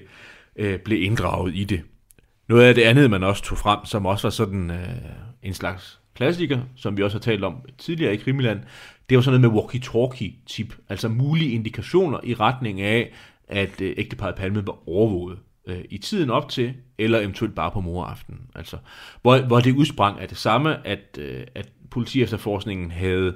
[0.57, 1.83] øh, blev inddraget i det.
[2.49, 4.88] Noget af det andet, man også tog frem, som også var sådan øh,
[5.43, 8.61] en slags klassiker, som vi også har talt om tidligere i Krimiland,
[9.09, 13.12] det var sådan noget med walkie-talkie-tip, altså mulige indikationer i retning af,
[13.49, 17.81] at øh, ægteparet Palme var overvåget øh, i tiden op til, eller eventuelt bare på
[17.81, 18.40] moraften.
[18.55, 18.77] Altså,
[19.23, 23.35] hvor, hvor det udsprang af det samme, at, øh, at politiefterforskningen havde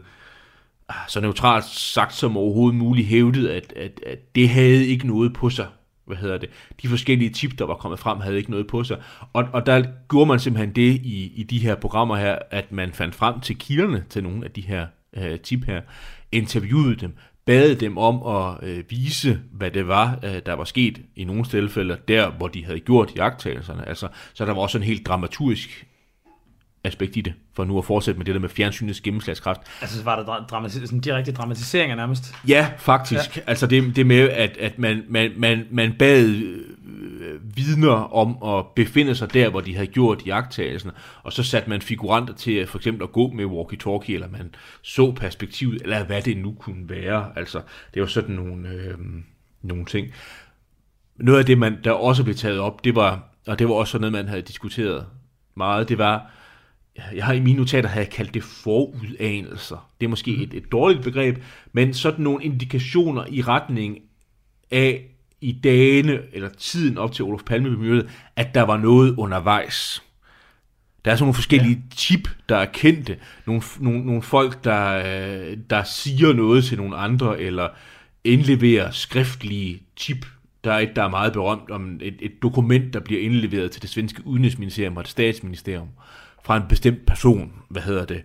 [0.88, 5.32] ah, så neutralt sagt som overhovedet muligt hævdet, at, at, at det havde ikke noget
[5.32, 5.66] på sig
[6.06, 6.50] hvad hedder det,
[6.82, 9.02] de forskellige tip, der var kommet frem, havde ikke noget på sig.
[9.32, 12.92] Og, og der gjorde man simpelthen det i, i de her programmer her, at man
[12.92, 15.80] fandt frem til kilderne til nogle af de her øh, tip her,
[16.32, 21.00] interviewede dem, bad dem om at øh, vise, hvad det var, øh, der var sket
[21.16, 23.88] i nogle tilfælde, der hvor de havde gjort jagttagelserne.
[23.88, 25.86] Altså, så der var også en helt dramaturgisk
[26.84, 29.60] aspekt i det, for nu at fortsætte med det der med fjernsynets gennemslagskraft.
[29.80, 32.34] Altså var der dramatis- sådan direkte dramatiseringer nærmest?
[32.48, 33.36] Ja, faktisk.
[33.36, 33.42] Ja.
[33.46, 38.66] Altså det, det med, at, at man, man, man, man bad øh, vidner om at
[38.76, 40.90] befinde sig der, hvor de havde gjort jagttagelsen,
[41.22, 45.12] og så satte man figuranter til for eksempel at gå med walkie-talkie, eller man så
[45.12, 47.26] perspektivet, eller hvad det nu kunne være.
[47.36, 47.60] Altså,
[47.94, 48.94] det var sådan nogle, øh,
[49.62, 50.08] nogle ting.
[51.16, 53.98] Noget af det, man, der også blev taget op, det var, og det var også
[53.98, 55.06] noget, man havde diskuteret
[55.56, 56.30] meget, det var,
[57.14, 59.90] jeg har i mine notater har jeg kaldt det forudanelser.
[60.00, 60.42] Det er måske mm.
[60.42, 61.38] et, et dårligt begreb,
[61.72, 63.98] men sådan nogle indikationer i retning
[64.70, 65.04] af
[65.40, 70.02] i dagene eller tiden op til Olof Palme mødet, at der var noget undervejs.
[71.04, 71.96] Der er sådan nogle forskellige ja.
[71.96, 73.16] tip, der er kendte.
[73.46, 77.68] Nogle, nogle, nogle folk, der, der siger noget til nogle andre, eller
[78.24, 80.26] indleverer skriftlige tip.
[80.64, 83.82] Der er et, der er meget berømt om et, et dokument, der bliver indleveret til
[83.82, 85.88] det svenske udenrigsministerium og det statsministerium
[86.44, 88.22] fra en bestemt person, hvad hedder det,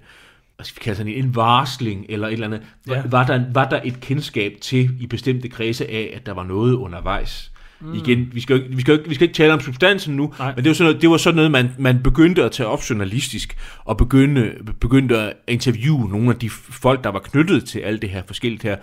[0.61, 2.61] skal vi kalde sådan en varsling eller et eller andet.
[2.87, 3.01] Ja.
[3.05, 6.73] Var, der, var der et kendskab til i bestemte kredse af, at der var noget
[6.73, 7.51] undervejs?
[7.81, 7.93] Mm.
[7.93, 10.53] Igen, vi skal, vi, skal, vi skal ikke tale om substansen nu, Nej.
[10.55, 12.89] men det var sådan noget, det var sådan noget man, man begyndte at tage op
[12.89, 18.01] journalistisk, og begyndte, begyndte at interviewe nogle af de folk, der var knyttet til alt
[18.01, 18.77] det her forskelligt her.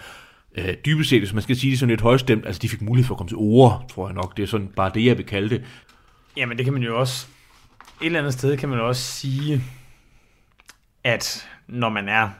[0.58, 3.06] Øh, dybest set, hvis man skal sige det sådan lidt højstemt, altså de fik mulighed
[3.06, 4.36] for at komme til ord, tror jeg nok.
[4.36, 5.62] Det er sådan bare det, jeg vil kalde det.
[6.36, 7.26] Jamen det kan man jo også,
[8.00, 9.62] et eller andet sted kan man også sige,
[11.04, 12.30] at når man er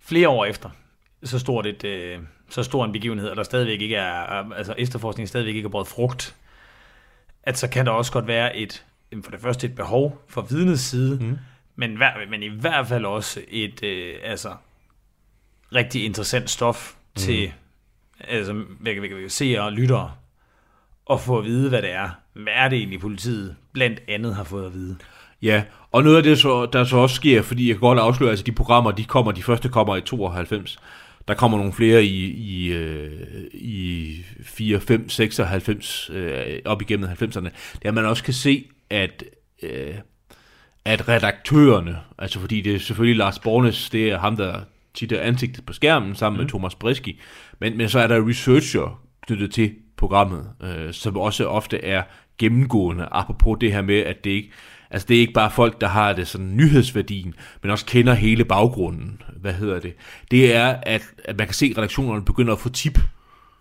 [0.00, 0.70] flere år efter
[1.24, 4.12] så stort et, øh, så stor en begivenhed, og der stadigvæk ikke er,
[4.52, 6.36] altså efterforskningen stadigvæk ikke er brugt frugt,
[7.42, 8.84] at så kan der også godt være et,
[9.24, 11.38] for det første et behov for vidnets side, mm.
[11.76, 11.98] men,
[12.30, 14.56] men i hvert fald også et, øh, altså,
[15.74, 17.20] rigtig interessant stof mm.
[17.20, 17.52] til,
[18.20, 20.12] altså, hvad, hvad, hvad, seere og lyttere,
[21.10, 22.10] at få at vide, hvad det er.
[22.34, 24.96] Hvad er det egentlig, politiet blandt andet har fået at vide?
[25.42, 28.28] Ja, og noget af det, så, der så også sker, fordi jeg kan godt afsløre,
[28.28, 30.78] at altså de programmer, de kommer, de første kommer i 92,
[31.28, 33.10] der kommer nogle flere i, i, øh,
[33.52, 37.48] i 4, 5, 96, øh, op igennem 90'erne,
[37.82, 39.24] der man også kan se, at,
[39.62, 39.94] øh,
[40.84, 44.60] at redaktørerne, altså fordi det er selvfølgelig Lars Bornes, det er ham, der
[44.94, 46.42] tit er ansigtet på skærmen sammen mm.
[46.42, 47.20] med Thomas Breski,
[47.58, 52.02] men, men så er der researcher knyttet til programmet, øh, som også ofte er
[52.38, 54.50] gennemgående, apropos det her med, at det ikke
[54.94, 58.44] Altså det er ikke bare folk, der har det sådan nyhedsværdien, men også kender hele
[58.44, 59.22] baggrunden.
[59.36, 59.94] Hvad hedder det?
[60.30, 62.98] Det er, at, at man kan se, at redaktionerne begynder at få tip.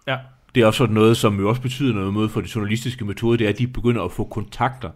[0.08, 0.18] Ja.
[0.56, 3.38] Det er også sådan noget, som jo også betyder noget med for de journalistiske metoder,
[3.38, 4.90] det er, at de begynder at få kontakter.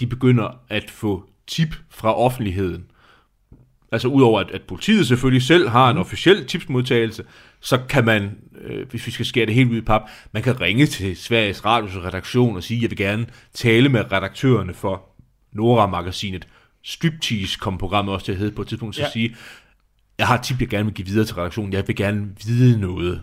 [0.00, 2.84] De begynder at få tip fra offentligheden.
[3.92, 7.24] Altså udover at, at politiet selvfølgelig selv har en officiel tipsmodtagelse,
[7.60, 10.02] så kan man, øh, hvis vi skal skære det helt ud i pap,
[10.32, 14.12] man kan ringe til Sveriges Radios redaktion og sige, at jeg vil gerne tale med
[14.12, 15.02] redaktørerne for
[15.52, 16.46] Nora-magasinet
[16.84, 19.10] Striptease kom programmet også til at hedde på et tidspunkt, så ja.
[19.10, 19.36] sige,
[20.18, 22.80] jeg har et tip, jeg gerne vil give videre til redaktionen, jeg vil gerne vide
[22.80, 23.22] noget.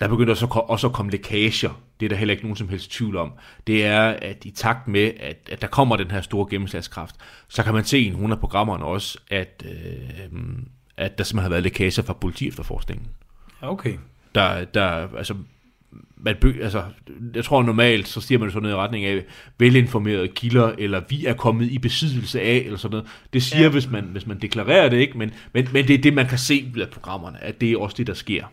[0.00, 2.90] Der begynder så også at komme lækager, det er der heller ikke nogen som helst
[2.90, 3.32] tvivl om.
[3.66, 7.14] Det er, at i takt med, at, at der kommer den her store gennemslagskraft,
[7.48, 10.38] så kan man se i nogle af programmerne også, at, øh,
[10.96, 13.06] at der simpelthen har været lækager fra politi efterforskningen.
[13.62, 13.94] Okay.
[14.34, 15.34] Der, der, altså,
[16.16, 16.84] man by, altså,
[17.34, 19.24] jeg tror normalt, så siger man sådan noget i retning af
[19.58, 23.08] velinformerede kilder, eller vi er kommet i besiddelse af, eller sådan noget.
[23.32, 23.68] Det siger, ja.
[23.68, 25.18] hvis, man, hvis man deklarerer det, ikke?
[25.18, 27.96] Men, men, men det er det, man kan se af programmerne, at det er også
[27.96, 28.44] det, der sker.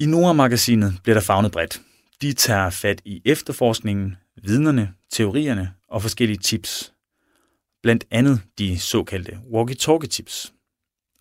[0.00, 1.80] I Nora-magasinet bliver der fagnet bredt.
[2.22, 6.92] De tager fat i efterforskningen, vidnerne, teorierne og forskellige tips.
[7.82, 10.52] Blandt andet de såkaldte walkie-talkie-tips.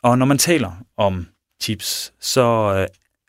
[0.03, 1.27] Og når man taler om
[1.59, 2.87] tips, så øh,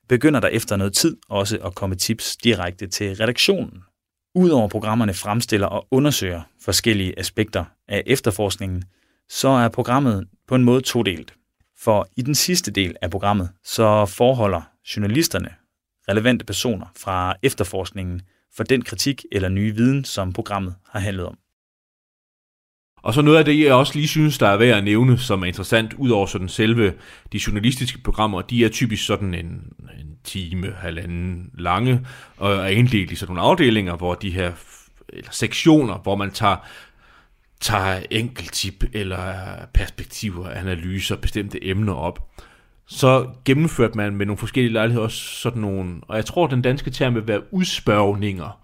[0.09, 3.82] begynder der efter noget tid også at komme tips direkte til redaktionen.
[4.35, 8.85] Udover programmerne fremstiller og undersøger forskellige aspekter af efterforskningen,
[9.28, 11.35] så er programmet på en måde todelt.
[11.78, 15.49] For i den sidste del af programmet, så forholder journalisterne
[16.09, 18.22] relevante personer fra efterforskningen
[18.57, 21.38] for den kritik eller nye viden, som programmet har handlet om.
[23.03, 25.42] Og så noget af det, jeg også lige synes, der er værd at nævne, som
[25.42, 26.94] er interessant, udover sådan selve
[27.33, 33.11] de journalistiske programmer, de er typisk sådan en, en time, halvanden lange, og er inddelt
[33.11, 34.53] i sådan nogle afdelinger, hvor de her
[35.09, 36.57] eller sektioner, hvor man tager
[37.61, 39.35] tager enkeltip eller
[39.75, 42.31] perspektiver, analyser, bestemte emner op.
[42.88, 46.90] Så gennemførte man med nogle forskellige lejligheder også sådan nogle, og jeg tror, den danske
[46.90, 48.61] term vil være udspørgninger.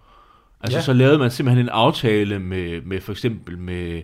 [0.61, 0.83] Altså ja.
[0.83, 4.01] så lavede man simpelthen en aftale med, med for eksempel med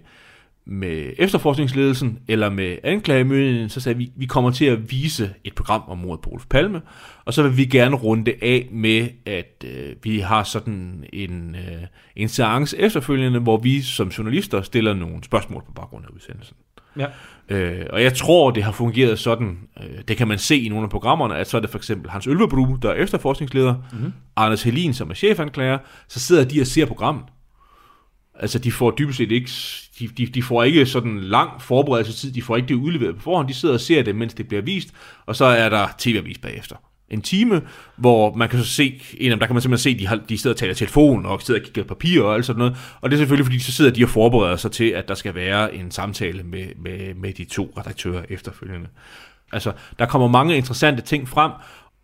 [0.72, 5.84] med efterforskningsledelsen eller med anklagemyndigheden, så sagde vi, vi kommer til at vise et program
[5.88, 6.82] om mordet på Olof Palme,
[7.26, 11.56] og så vil vi gerne runde det af med, at øh, vi har sådan en,
[11.56, 11.84] øh,
[12.16, 16.58] en seance efterfølgende, hvor vi som journalister stiller nogle spørgsmål på baggrund af udsendelsen.
[16.97, 17.06] Ja.
[17.49, 20.84] Øh, og jeg tror, det har fungeret sådan, øh, det kan man se i nogle
[20.84, 24.13] af programmerne, at så er det for eksempel Hans Ølvebro, der er efterforskningsleder, mm-hmm.
[24.36, 27.23] Anders Helin, som er chefanklager, så sidder de og ser programmet.
[28.36, 29.52] Altså, de får dybest set ikke,
[29.99, 33.47] de, de, de får ikke sådan lang forberedelsestid, de får ikke det udleveret på forhånd,
[33.47, 34.89] de sidder og ser det, mens det bliver vist,
[35.25, 36.75] og så er der tv-avis bagefter.
[37.12, 37.62] En time,
[37.95, 40.38] hvor man kan så se, en af der kan man simpelthen se, de, har, de
[40.38, 43.15] sidder og taler telefon, og sidder og kigger papir og alt sådan noget, og det
[43.15, 45.91] er selvfølgelig, fordi så sidder de og forbereder sig til, at der skal være en
[45.91, 48.88] samtale med, med, med de to redaktører efterfølgende.
[49.52, 51.52] Altså, der kommer mange interessante ting frem.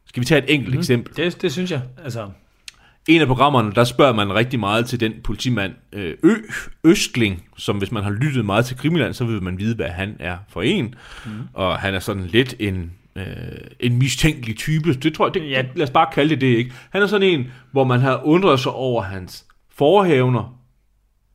[0.05, 1.15] Skal vi tage et enkelt mm, eksempel?
[1.15, 1.81] Det, det synes jeg.
[2.03, 2.29] Altså,
[3.07, 6.35] en af programmerne, der spørger man rigtig meget til den politimand øh, Ø,
[6.83, 10.15] Østling, som hvis man har lyttet meget til Krimiland, så vil man vide, hvad han
[10.19, 10.95] er for en.
[11.25, 11.31] Mm.
[11.53, 13.25] Og han er sådan lidt en, øh,
[13.79, 14.93] en mistænkelig type.
[14.93, 15.65] Det tror jeg, det, ja.
[15.75, 16.73] lad os bare kalde det det, ikke?
[16.89, 20.61] Han er sådan en, hvor man har undret sig over hans forhævner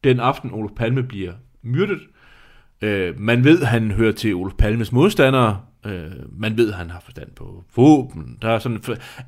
[0.04, 2.00] den aften, Olof Palme bliver myrdet.
[2.82, 5.60] Øh, man ved, han hører til Olof Palmes modstandere.
[5.86, 8.38] Øh, man ved, han har forstand på våben.
[8.42, 8.80] Der er sådan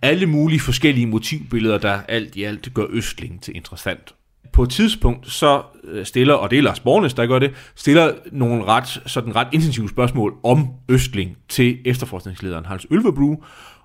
[0.03, 4.15] alle mulige forskellige motivbilleder, der alt i alt gør Østling til interessant.
[4.53, 8.13] På et tidspunkt så øh, stiller, og det er Lars Bornes, der gør det, stiller
[8.33, 13.37] nogle ret, sådan ret intensive spørgsmål om Østling til efterforskningslederen Hans Ølvebru,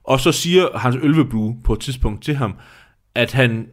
[0.04, 2.56] og så siger Hans Ølvebru på et tidspunkt til ham,
[3.16, 3.68] at han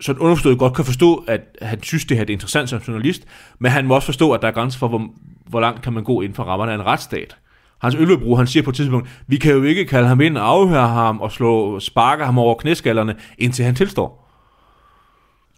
[0.00, 3.24] sådan underforstået godt kan forstå, at han synes, det her er interessant som journalist,
[3.58, 5.08] men han må også forstå, at der er grænser for, hvor,
[5.48, 7.36] hvor langt kan man gå inden for rammerne af en retsstat.
[7.80, 10.48] Hans Ølvebro, han siger på et tidspunkt, vi kan jo ikke kalde ham ind og
[10.48, 14.25] afhøre ham og slå, sparke ham over knæskallerne, indtil han tilstår.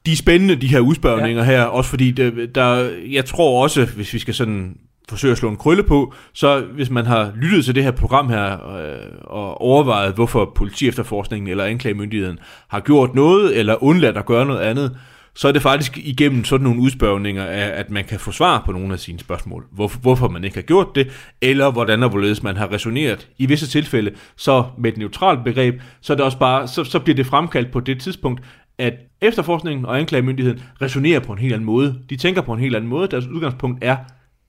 [0.09, 1.51] De er spændende, de her udspørgninger ja.
[1.51, 4.77] her, også fordi det, der, jeg tror også, hvis vi skal sådan
[5.09, 8.29] forsøge at slå en krølle på, så hvis man har lyttet til det her program
[8.29, 14.27] her øh, og overvejet, hvorfor politi efterforskningen eller anklagemyndigheden har gjort noget eller undladt at
[14.27, 14.97] gøre noget andet,
[15.35, 18.93] så er det faktisk igennem sådan nogle udspørgninger, at man kan få svar på nogle
[18.93, 19.65] af sine spørgsmål.
[19.73, 23.29] Hvorfor, hvorfor man ikke har gjort det, eller hvordan og hvorledes man har resoneret.
[23.39, 26.99] I visse tilfælde, så med et neutralt begreb, så, er det også bare, så, så
[26.99, 28.41] bliver det fremkaldt på det tidspunkt,
[28.79, 32.03] at efterforskningen og anklagemyndigheden resonerer på en helt anden måde.
[32.11, 33.09] De tænker på en helt anden måde.
[33.09, 33.97] Deres udgangspunkt er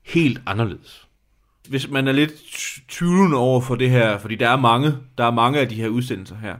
[0.06, 1.06] helt anderledes.
[1.68, 2.32] Hvis man er lidt
[2.88, 5.88] tvivlende over for det her, fordi der er mange, der er mange af de her
[5.88, 6.56] udsendelser her,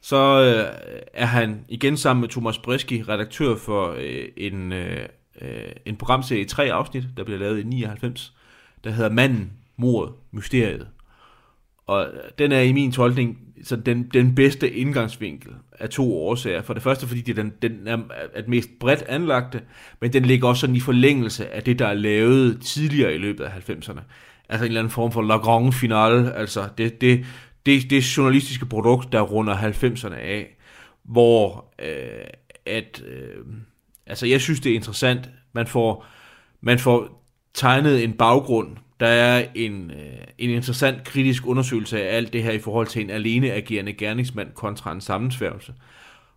[0.00, 0.76] så øh,
[1.14, 5.06] er han igen sammen med Thomas Breski redaktør for øh, en, øh,
[5.40, 8.34] øh en programserie i tre afsnit, der bliver lavet i 99,
[8.84, 10.88] der hedder Manden, Mordet, Mysteriet.
[11.86, 12.06] Og
[12.38, 16.62] den er i min tolkning så den, den bedste indgangsvinkel af to årsager.
[16.62, 17.98] For det første, fordi det, den, den er,
[18.34, 19.60] er mest bredt anlagte,
[20.00, 23.44] men den ligger også sådan i forlængelse af det, der er lavet tidligere i løbet
[23.44, 24.00] af 90'erne.
[24.48, 27.24] Altså en eller anden form for la grande finale, altså det, det,
[27.66, 30.56] det, det journalistiske produkt, der runder 90'erne af,
[31.04, 32.24] hvor øh,
[32.66, 33.44] at, øh,
[34.06, 36.06] altså jeg synes, det er interessant, man får,
[36.60, 42.32] man får tegnet en baggrund der er en, øh, en interessant kritisk undersøgelse af alt
[42.32, 45.72] det her i forhold til en alene agerende gerningsmand kontra en sammensværgelse.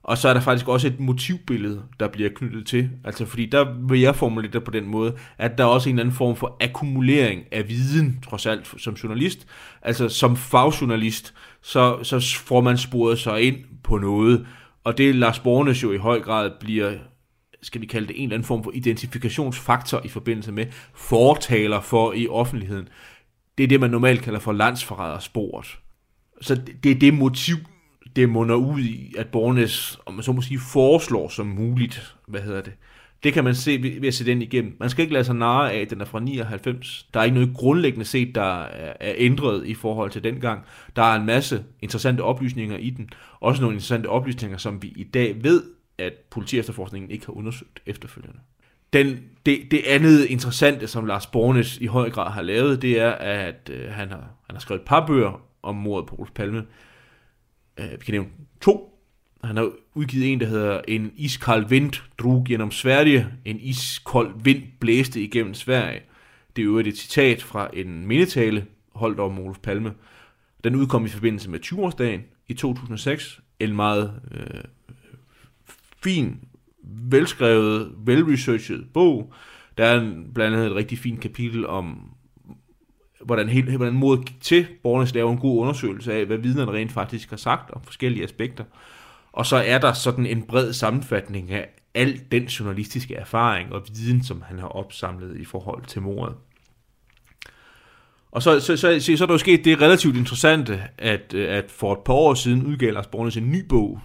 [0.03, 2.89] Og så er der faktisk også et motivbillede, der bliver knyttet til.
[3.03, 5.99] Altså fordi der vil jeg formulere det på den måde, at der er også en
[5.99, 9.47] anden form for akkumulering af viden, trods alt som journalist.
[9.81, 14.47] Altså som fagjournalist, så, så får man sporet sig ind på noget.
[14.83, 16.91] Og det Lars Bornes jo i høj grad bliver
[17.65, 22.13] skal vi kalde det, en eller anden form for identifikationsfaktor i forbindelse med fortaler for
[22.13, 22.87] i offentligheden.
[23.57, 25.79] Det er det, man normalt kalder for landsforrædersporet.
[26.41, 27.55] Så det er det motiv,
[28.15, 32.41] det munder ud i, at Bornes, om man så må sige, foreslår som muligt, hvad
[32.41, 32.73] hedder det,
[33.23, 34.77] det kan man se ved at se den igennem.
[34.79, 37.07] Man skal ikke lade sig narre af, at den er fra 99.
[37.13, 38.61] Der er ikke noget grundlæggende set, der
[38.99, 40.61] er ændret i forhold til dengang.
[40.95, 43.09] Der er en masse interessante oplysninger i den.
[43.39, 45.63] Også nogle interessante oplysninger, som vi i dag ved
[45.97, 48.39] at politiefterforskningen ikke har undersøgt efterfølgende.
[48.93, 53.11] Den, det, det andet interessante, som Lars Bornes i høj grad har lavet, det er,
[53.11, 56.65] at øh, han, har, han har skrevet et par bøger om mordet på Olof Palme.
[57.77, 58.29] Øh, vi kan nævne
[58.61, 58.91] to.
[59.43, 63.27] Han har udgivet en, der hedder En iskold vind drog gennem Sverige.
[63.45, 66.01] En iskold vind blæste igennem Sverige.
[66.55, 69.93] Det er jo et citat fra en mindetale holdt om Olof Palme.
[70.63, 73.41] Den udkom i forbindelse med 20-årsdagen i 2006.
[73.59, 74.63] En meget øh,
[76.05, 76.39] fin,
[77.11, 79.33] velskrevet, velresearchet bog.
[79.77, 79.99] Der er
[80.33, 82.09] blandt andet et rigtig fint kapitel om,
[83.25, 84.67] hvordan, helt, hvordan modet gik til.
[84.83, 88.63] Borgernes laver en god undersøgelse af, hvad vidnerne rent faktisk har sagt om forskellige aspekter.
[89.31, 94.23] Og så er der sådan en bred sammenfatning af al den journalistiske erfaring og viden,
[94.23, 96.35] som han har opsamlet i forhold til mordet.
[98.31, 101.71] Og så, så, så, så, så er der jo sket det relativt interessante, at, at
[101.71, 104.01] for et par år siden udgav Lars Bornes en ny bog,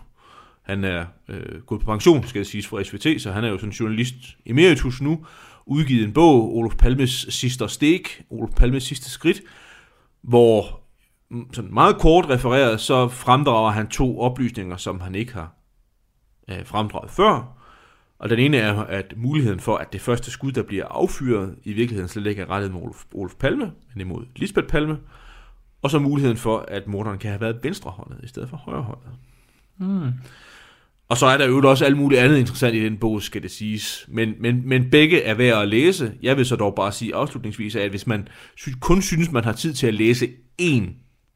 [0.70, 3.58] han er øh, gået på pension, skal jeg sige, fra SVT, så han er jo
[3.58, 4.14] sådan journalist
[4.46, 5.26] emeritus nu,
[5.66, 9.40] udgivet en bog, Olof Palmes sidste stik, Olof Palmes sidste skridt,
[10.22, 10.80] hvor
[11.30, 15.52] mm, sådan meget kort refereret, så fremdrager han to oplysninger, som han ikke har
[16.50, 17.56] øh, fremdraget før.
[18.18, 21.72] Og den ene er, at muligheden for, at det første skud, der bliver affyret, i
[21.72, 24.98] virkeligheden slet ikke er rettet mod Olof, Olof Palme, men imod Lisbeth Palme.
[25.82, 29.08] Og så muligheden for, at morderen kan have været venstrehåndet i stedet for højrehåndet.
[29.78, 30.12] Mm.
[31.10, 33.50] Og så er der jo også alt muligt andet interessant i den bog, skal det
[33.50, 34.06] siges.
[34.08, 36.12] Men, men, men begge er værd at læse.
[36.22, 38.28] Jeg vil så dog bare sige afslutningsvis, at hvis man
[38.80, 40.28] kun synes, man har tid til at læse
[40.62, 40.82] én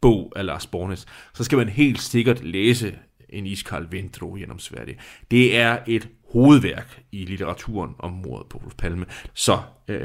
[0.00, 2.94] bog af Lars Bornes, så skal man helt sikkert læse
[3.28, 4.96] En iskald vintro gennem Sverige.
[5.30, 9.06] Det er et hovedværk i litteraturen om mordet på Wolf Palme.
[9.34, 9.58] Så
[9.88, 10.00] øh,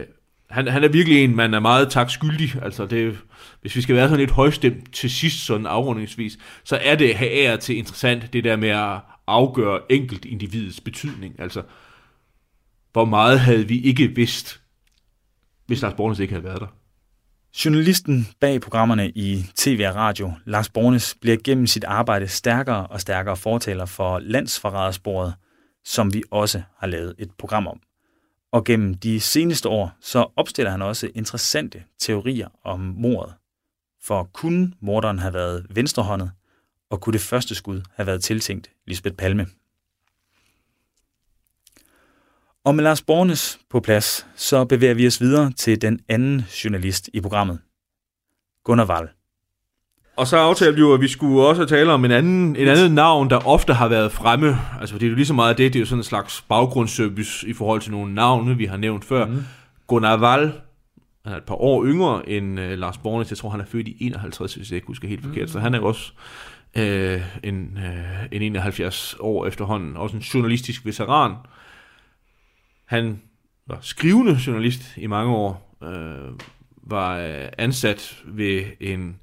[0.50, 2.56] han, han er virkelig en, man er meget tak skyldig.
[2.62, 3.18] Altså det,
[3.62, 7.56] hvis vi skal være sådan lidt højstemt til sidst, sådan afrundingsvis, så er det her
[7.56, 9.00] til interessant, det der med at
[9.30, 11.40] afgøre enkelt individets betydning.
[11.40, 11.64] Altså,
[12.92, 14.62] hvor meget havde vi ikke vidst,
[15.66, 16.68] hvis Lars Bornes ikke havde været der?
[17.66, 23.02] Journalisten bag programmerne i tv og radio, Lars Bornes, bliver gennem sit arbejde stærkere og
[23.02, 25.34] stærkere fortaler for landsforrædersporet,
[25.86, 27.80] som vi også har lavet et program om.
[28.52, 33.34] Og gennem de seneste år, så opstiller han også interessante teorier om mordet.
[34.04, 36.32] For kunne morderen have været venstrehåndet,
[36.90, 39.48] og kunne det første skud have været tiltænkt Lisbeth Palme?
[42.64, 47.10] Og med Lars Bornes på plads, så bevæger vi os videre til den anden journalist
[47.14, 47.60] i programmet,
[48.64, 49.10] Gunnar Wall.
[50.16, 52.96] Og så aftalte vi jo, at vi skulle også tale om en anden, en anden
[52.96, 54.58] navn, der ofte har været fremme.
[54.80, 57.48] Altså, det er jo lige så meget det, det er jo sådan en slags baggrundsservice
[57.48, 59.26] i forhold til nogle navne, vi har nævnt før.
[59.26, 59.44] Mm.
[59.88, 60.54] Gunnar Wall,
[61.26, 63.30] han er et par år yngre end uh, Lars Bornes.
[63.30, 65.42] Jeg tror, han er født i 51, hvis jeg ikke husker helt forkert.
[65.42, 65.48] Mm.
[65.48, 66.12] Så han er jo også
[66.78, 69.98] uh, en, uh, en 71 år efterhånden.
[69.98, 71.36] Også en journalistisk veteran.
[72.86, 73.22] Han
[73.68, 75.78] var skrivende journalist i mange år.
[75.82, 76.40] Uh,
[76.84, 79.20] var uh, ansat ved en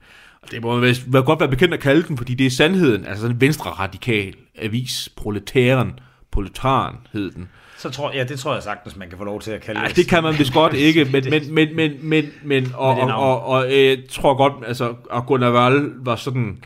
[0.50, 3.36] det må være godt være bekendt at kalde den, fordi det er sandheden, altså sådan
[3.36, 5.98] en venstre-radikal avis, proletæren,
[6.30, 7.48] proletaren hed den.
[7.78, 9.88] Så tror, ja, det tror jeg sagtens, man kan få lov til at kalde ja,
[9.88, 10.08] det.
[10.08, 13.72] kan man vist godt ikke, men, men, men, men, men, men og, og, og, og,
[13.72, 16.56] jeg tror godt, altså, at Gunnar Wall var sådan øh,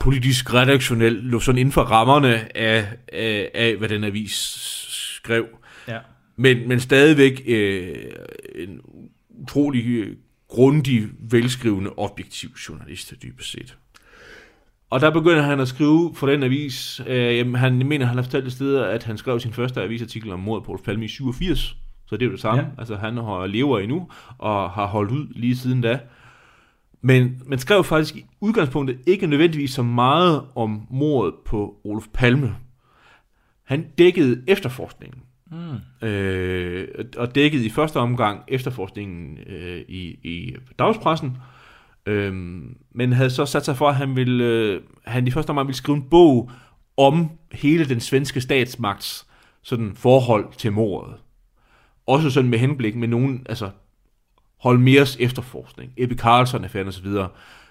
[0.00, 4.32] politisk redaktionel, lå sådan inden for rammerne af, af, af hvad den avis
[5.16, 5.46] skrev.
[5.88, 5.98] Ja.
[6.36, 7.96] Men, men stadigvæk øh,
[8.54, 8.80] en
[9.30, 10.06] utrolig
[10.48, 13.76] grundig, velskrivende, objektiv journalist, dybest set.
[14.90, 17.00] Og der begynder han at skrive for den avis.
[17.06, 20.32] Øh, jamen, han mener, han har fortalt et sted, at han skrev sin første avisartikel
[20.32, 21.76] om mordet på Olof Palme i 87.
[22.06, 22.62] Så det er jo det samme.
[22.62, 22.68] Ja.
[22.78, 24.08] Altså, han har lever endnu,
[24.38, 25.98] og har holdt ud lige siden da.
[27.02, 32.56] Men man skrev faktisk i udgangspunktet ikke nødvendigvis så meget om mordet på Olof Palme.
[33.64, 35.22] Han dækkede efterforskningen.
[35.50, 36.08] Mm.
[36.08, 41.36] Øh, og dækkede i første omgang efterforskningen øh, i, i dagspressen,
[42.06, 42.34] øh,
[42.94, 45.76] men havde så sat sig for, at han, ville, øh, han i første omgang ville
[45.76, 46.50] skrive en bog
[46.96, 49.26] om hele den svenske statsmagts
[49.62, 51.14] sådan forhold til mordet.
[52.06, 53.70] Også sådan med henblik med nogen, altså
[54.62, 57.06] Holmers efterforskning, Ebbe Carlson-affæren osv.,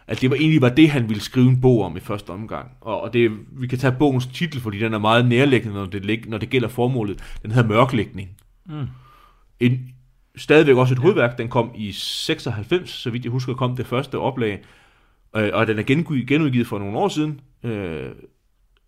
[0.08, 2.72] at det var egentlig var det, han ville skrive en bog om i første omgang.
[2.82, 6.26] Og, og det, vi kan tage bogens titel, fordi den er meget nærliggende, når det,
[6.28, 7.24] når det gælder formålet.
[7.44, 8.30] Den hedder Mørklægning.
[8.66, 8.88] Mm.
[9.60, 9.89] En,
[10.36, 11.02] stadigvæk også et ja.
[11.02, 11.38] hovedværk.
[11.38, 14.64] Den kom i 96, så vidt jeg husker, kom det første oplag.
[15.36, 15.84] Øh, og den er
[16.28, 17.39] genudgivet for nogle år siden.
[17.64, 18.10] Øh,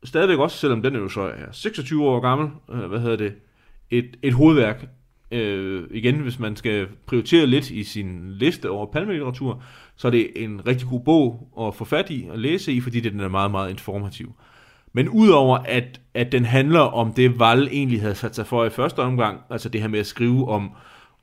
[0.03, 3.33] stadigvæk også, selvom den er jo så er 26 år gammel, øh, hvad hedder det,
[3.89, 4.87] et, et hovedværk.
[5.33, 9.63] Øh, igen, hvis man skal prioritere lidt i sin liste over palmelitteratur,
[9.95, 12.99] så er det en rigtig god bog at få fat i og læse i, fordi
[12.99, 14.33] den er meget, meget informativ.
[14.93, 18.69] Men udover at, at den handler om det, Val egentlig havde sat sig for i
[18.69, 20.71] første omgang, altså det her med at skrive om,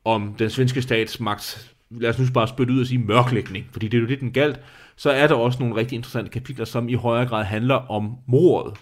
[0.05, 3.97] om den svenske statsmagt, lad os nu bare spytte ud og sige mørklægning, fordi det
[3.97, 4.61] er jo det, den galt,
[4.97, 8.79] så er der også nogle rigtig interessante kapitler, som i højere grad handler om mordet.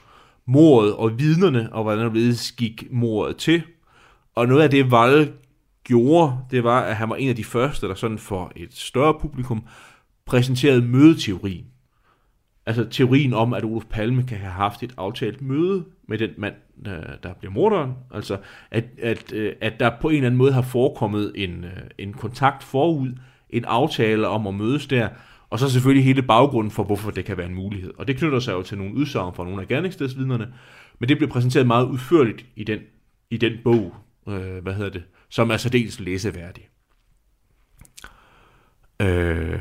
[0.47, 3.63] Mordet og vidnerne, og hvordan det gik mordet til.
[4.39, 5.33] Og noget af det, Val
[5.85, 9.15] gjorde, det var, at han var en af de første, der sådan for et større
[9.21, 9.63] publikum
[10.27, 11.65] præsenterede mødeteorien.
[12.67, 16.55] Altså teorien om, at Olof Palme kan have haft et aftalt møde med den mand,
[17.23, 17.93] der, bliver morderen.
[18.11, 18.37] Altså
[18.71, 22.13] at, at, øh, at der på en eller anden måde har forekommet en, øh, en
[22.13, 23.13] kontakt forud,
[23.51, 25.09] en aftale om at mødes der,
[25.51, 27.93] og så selvfølgelig hele baggrunden for, hvorfor det kan være en mulighed.
[27.99, 30.49] Og det knytter sig jo til nogle udsagn fra nogle af gerningsstedsvidnerne,
[30.99, 32.79] men det bliver præsenteret meget udførligt i den,
[33.31, 33.95] i den bog,
[34.29, 36.69] øh, hvad hedder det, som er særdeles læseværdig.
[39.03, 39.61] Øh,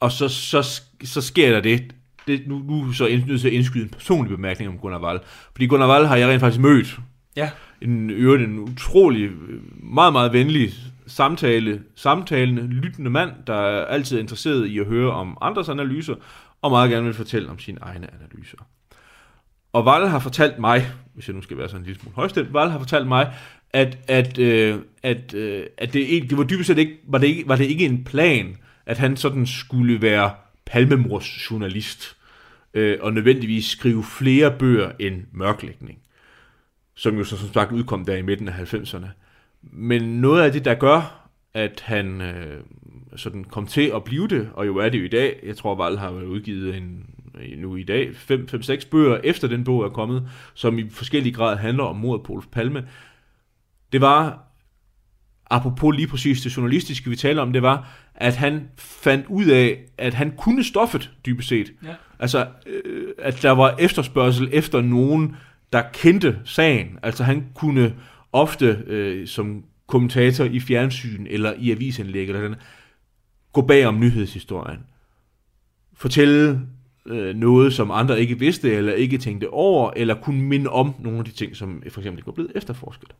[0.00, 1.94] og så, så, så sker der det,
[2.26, 5.20] det nu, nu så jeg nødt til at indskyde en personlig bemærkning om Gunnar Wall.
[5.52, 7.00] Fordi Gunnar Wall har jeg rent faktisk mødt.
[7.36, 7.50] Ja.
[7.80, 9.30] En, øvrigt en utrolig,
[9.82, 10.72] meget, meget venlig
[11.06, 16.14] samtale, samtalende, lyttende mand, der er altid interesseret i at høre om andres analyser,
[16.62, 18.58] og meget gerne vil fortælle om sine egne analyser.
[19.72, 22.54] Og Val har fortalt mig, hvis jeg nu skal være sådan en lille smule højstemt,
[22.54, 23.34] Val har fortalt mig,
[23.72, 27.48] at, at, øh, at, øh, at det, det var dybest set ikke var, det ikke,
[27.48, 28.56] var det ikke en plan,
[28.86, 30.30] at han sådan skulle være
[30.66, 32.16] palmemors journalist,
[32.74, 35.98] øh, og nødvendigvis skrive flere bøger end mørklægning,
[36.94, 39.06] som jo så som sagt udkom der i midten af 90'erne.
[39.62, 42.60] Men noget af det, der gør, at han øh,
[43.16, 45.74] sådan kom til at blive det, og jo er det jo i dag, jeg tror,
[45.74, 47.06] Val har udgivet en,
[47.58, 51.84] nu i dag 5-6 bøger efter den bog er kommet, som i forskellige grad handler
[51.84, 52.88] om mordet på Olof Palme,
[53.92, 54.44] det var,
[55.50, 59.78] apropos lige præcis det journalistiske, vi taler om, det var, at han fandt ud af,
[59.98, 61.72] at han kunne stoffet, dybest set.
[61.84, 61.94] Ja.
[62.18, 65.36] Altså, øh, at der var efterspørgsel efter nogen,
[65.72, 66.98] der kendte sagen.
[67.02, 67.94] Altså, han kunne
[68.32, 72.56] ofte, øh, som kommentator i fjernsyn eller i avisindlæg eller sådan,
[73.52, 74.80] gå bag om nyhedshistorien.
[75.94, 76.60] Fortælle
[77.06, 81.18] øh, noget, som andre ikke vidste eller ikke tænkte over, eller kunne minde om nogle
[81.18, 83.14] af de ting, som for eksempel ikke var blevet efterforsket.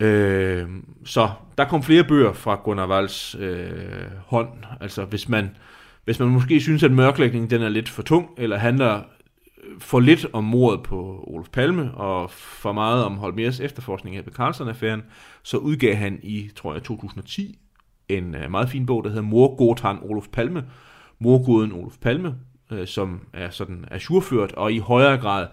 [0.00, 0.68] Øh,
[1.04, 4.48] så der kom flere bøger fra Gunnar Walls øh, hånd.
[4.80, 5.56] Altså hvis man,
[6.04, 9.02] hvis man måske synes, at mørklægningen den er lidt for tung, eller handler
[9.78, 15.02] for lidt om mordet på Olof Palme, og for meget om Holmers efterforskning af Carlsen-affæren,
[15.42, 17.58] så udgav han i, tror jeg, 2010
[18.08, 20.64] en øh, meget fin bog, der hedder Morgotan Olof Palme,
[21.20, 22.34] morguden Olof Palme,
[22.72, 25.46] øh, som er sådan asurført og i højere grad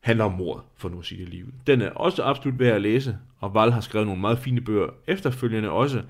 [0.00, 2.82] handler om mord, for nu at sige det lige Den er også absolut værd at
[2.82, 6.02] læse, og Val har skrevet nogle meget fine bøger efterfølgende også,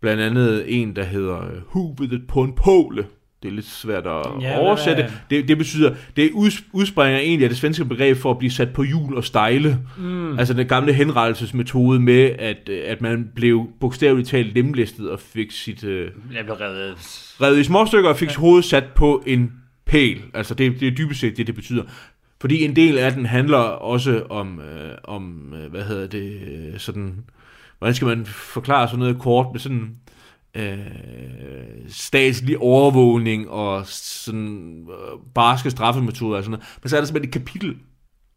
[0.00, 3.06] blandt andet en, der hedder Huvudet på en pole,
[3.42, 5.02] det er lidt svært at ja, oversætte.
[5.02, 6.30] Hvad, det, det betyder, det
[6.72, 9.78] udspringer egentlig af det svenske begreb for at blive sat på hjul og stejle.
[9.98, 10.38] Mm.
[10.38, 15.84] Altså den gamle henrettelsesmetode med, at, at man blev bogstaveligt talt lemlæstet og fik sit...
[15.84, 16.94] Øh, Jeg blev revet.
[17.40, 18.32] Revet i små stykker og fik ja.
[18.32, 19.52] sit hoved sat på en
[19.86, 20.22] pæl.
[20.34, 21.82] Altså det, det er dybest set det, det betyder.
[22.40, 26.78] Fordi en del af den handler også om, øh, om øh, hvad hedder det, øh,
[26.78, 27.14] sådan...
[27.78, 29.90] Hvordan skal man forklare sådan noget kort med sådan
[30.56, 30.78] øh,
[31.88, 36.78] statslig overvågning og sådan øh, barske straffemetoder og sådan noget.
[36.82, 37.76] Men så er der simpelthen et kapitel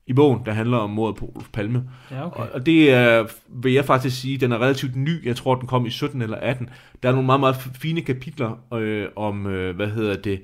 [0.07, 1.89] i bogen, der handler om mordet på Olof Palme.
[2.11, 2.43] Ja, okay.
[2.53, 5.25] Og det er, vil jeg faktisk sige, den er relativt ny.
[5.25, 6.69] Jeg tror, den kom i 17 eller 18.
[7.03, 10.43] Der er nogle meget, meget fine kapitler øh, om, øh, hvad hedder det,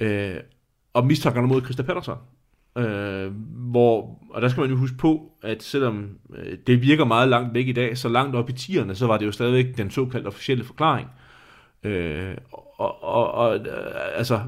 [0.00, 0.36] øh,
[0.94, 2.18] om mistankerne mod Christa Pettersson.
[2.78, 3.32] Øh,
[3.70, 7.54] hvor, og der skal man jo huske på, at selvom øh, det virker meget langt
[7.54, 10.26] væk i dag, så langt op i tierne, så var det jo stadigvæk den såkaldte
[10.26, 11.08] officielle forklaring.
[11.84, 12.34] Øh,
[12.78, 13.64] og, og, og øh,
[14.16, 14.40] altså,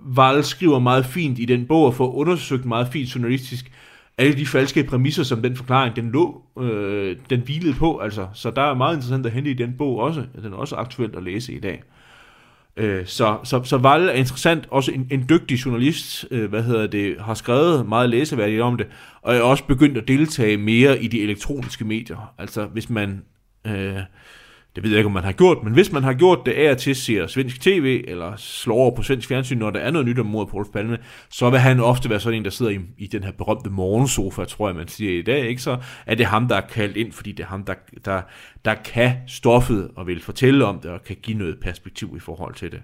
[0.00, 3.72] Val skriver meget fint i den bog, og får undersøgt meget fint journalistisk,
[4.18, 8.28] alle de falske præmisser, som den forklaring, den lå, øh, den hvilede på, altså.
[8.34, 10.24] Så der er meget interessant at hente i den bog også.
[10.42, 11.82] Den er også aktuelt at læse i dag.
[11.82, 12.03] Øh,
[12.76, 16.86] Øh, så, så, så Valle er interessant, også en, en dygtig journalist, øh, hvad hedder
[16.86, 18.86] det, har skrevet meget læseværdigt om det,
[19.22, 22.34] og er også begyndt at deltage mere i de elektroniske medier.
[22.38, 23.22] Altså hvis man,
[23.66, 23.98] øh,
[24.74, 26.70] det ved jeg ikke, om man har gjort, men hvis man har gjort det af
[26.70, 30.06] og til ser svensk tv, eller slår over på svensk fjernsyn, når der er noget
[30.06, 30.98] nyt om mordet på Rolf Palme,
[31.30, 34.44] så vil han ofte være sådan en, der sidder i, i den her berømte morgensofa,
[34.44, 35.62] tror jeg, man siger i dag, ikke?
[35.62, 38.22] Så er det ham, der er kaldt ind, fordi det er ham, der, der,
[38.64, 42.54] der kan stoffet og vil fortælle om det, og kan give noget perspektiv i forhold
[42.54, 42.82] til det.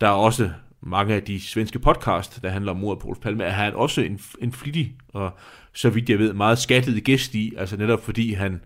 [0.00, 0.50] Der er også
[0.82, 4.00] mange af de svenske podcast, der handler om mordet på Rolf Palme, er han også
[4.00, 5.30] en, en flittig, og
[5.72, 8.60] så vidt jeg ved, meget skattet gæst i, altså netop fordi han,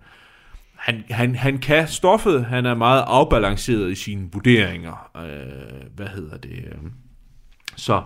[0.87, 5.11] han, han, han kan stoffet, han er meget afbalanceret i sine vurderinger.
[5.17, 6.65] Øh, hvad hedder det?
[7.77, 8.03] Så,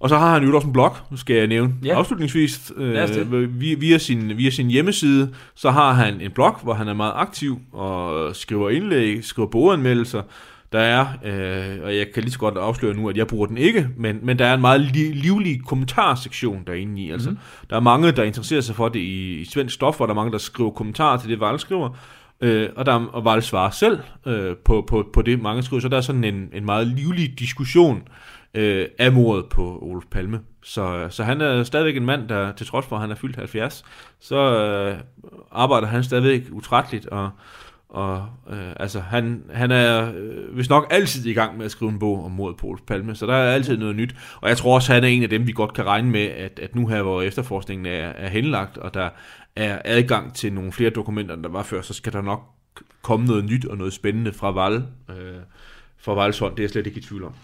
[0.00, 1.98] og så har han jo også en blog, skal jeg nævne ja.
[1.98, 2.72] afslutningsvis.
[2.76, 6.94] Øh, via, via, sin, via sin hjemmeside, så har han en blog, hvor han er
[6.94, 10.22] meget aktiv og skriver indlæg, skriver boganmeldelser,
[10.72, 13.58] der er, øh, og jeg kan lige så godt afsløre nu, at jeg bruger den
[13.58, 17.10] ikke, men, men der er en meget li- livlig kommentarsektion derinde i.
[17.10, 17.38] Altså, mm.
[17.70, 20.16] Der er mange, der interesserer sig for det i, i svensk stof, og der er
[20.16, 21.90] mange, der skriver kommentarer til det, Val skriver.
[22.40, 25.80] Øh, og, der, og Val svarer selv øh, på, på, på det, mange skriver.
[25.80, 28.02] Så der er sådan en, en meget livlig diskussion
[28.54, 30.40] øh, af mordet på Olof Palme.
[30.62, 33.36] Så, så han er stadigvæk en mand, der til trods for, at han er fyldt
[33.36, 33.84] 70,
[34.20, 34.98] så øh,
[35.52, 37.30] arbejder han stadigvæk utrætteligt, og
[37.96, 41.90] og øh, altså, han, han er øh, hvis nok altid i gang med at skrive
[41.90, 44.14] en bog om mordet på Palme, så der er altid noget nyt.
[44.40, 46.58] Og jeg tror også, han er en af dem, vi godt kan regne med, at,
[46.58, 49.10] at nu her, hvor efterforskningen er, er henlagt, og der
[49.56, 52.42] er adgang til nogle flere dokumenter, end der var før, så skal der nok
[53.02, 54.74] komme noget nyt og noget spændende fra Val,
[55.10, 55.40] øh,
[55.98, 56.52] fra Vals hånd.
[56.52, 57.34] Det er jeg slet ikke i tvivl om.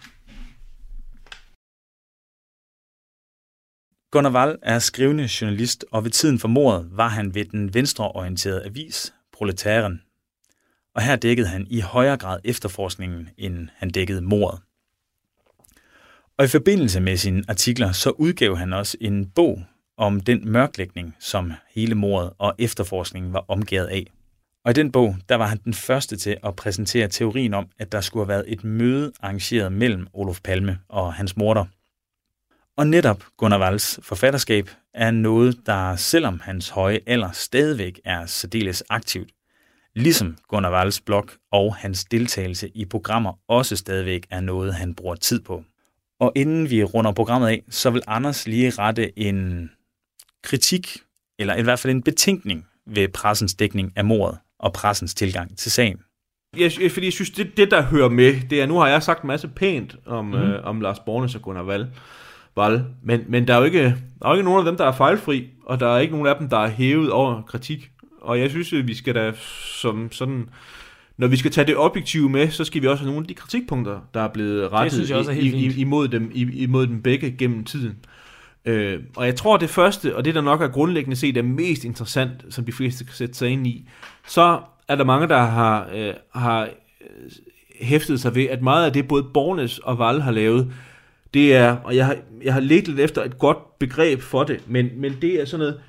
[4.10, 8.64] Gunnar Wall er skrivende journalist, og ved tiden for mordet var han ved den venstreorienterede
[8.64, 10.00] avis Proletæren
[10.94, 14.60] og her dækkede han i højere grad efterforskningen, end han dækkede mordet.
[16.38, 19.62] Og i forbindelse med sine artikler, så udgav han også en bog
[19.96, 24.06] om den mørklægning, som hele mordet og efterforskningen var omgivet af.
[24.64, 27.92] Og i den bog, der var han den første til at præsentere teorien om, at
[27.92, 31.64] der skulle have været et møde arrangeret mellem Olof Palme og hans morter.
[32.76, 38.82] Og netop Gunnar Valls forfatterskab er noget, der selvom hans høje alder stadigvæk er særdeles
[38.88, 39.30] aktivt,
[39.94, 45.14] ligesom Gunnar Walls blog og hans deltagelse i programmer også stadigvæk er noget, han bruger
[45.14, 45.64] tid på.
[46.20, 49.70] Og inden vi runder programmet af, så vil Anders lige rette en
[50.42, 50.98] kritik,
[51.38, 55.72] eller i hvert fald en betænkning ved pressens dækning af mordet og pressens tilgang til
[55.72, 56.00] sagen.
[56.56, 59.22] Jeg, fordi jeg synes, det, det der hører med, det er, nu har jeg sagt
[59.22, 60.34] en masse pænt om, mm.
[60.34, 61.88] øh, om Lars Bornes og Gunnar Wall,
[62.56, 64.84] Wall men, men der, er jo ikke, der er jo ikke nogen af dem, der
[64.84, 67.90] er fejlfri, og der er ikke nogen af dem, der er hævet over kritik
[68.22, 69.32] og jeg synes, at vi skal da
[69.80, 70.48] som sådan...
[71.16, 73.34] Når vi skal tage det objektive med, så skal vi også have nogle af de
[73.34, 77.30] kritikpunkter, der er blevet rettet jeg helt i, i, imod, dem, i, imod dem begge
[77.38, 77.96] gennem tiden.
[78.64, 81.84] Øh, og jeg tror, det første, og det der nok er grundlæggende set er mest
[81.84, 83.88] interessant, som de fleste kan sætte sig ind i,
[84.26, 86.68] så er der mange, der har, øh, har øh,
[87.80, 90.72] hæftet sig ved, at meget af det, både Bornes og Val har lavet,
[91.34, 94.60] det er, og jeg har, jeg har let lidt efter et godt begreb for det,
[94.66, 95.80] men, men det er sådan noget,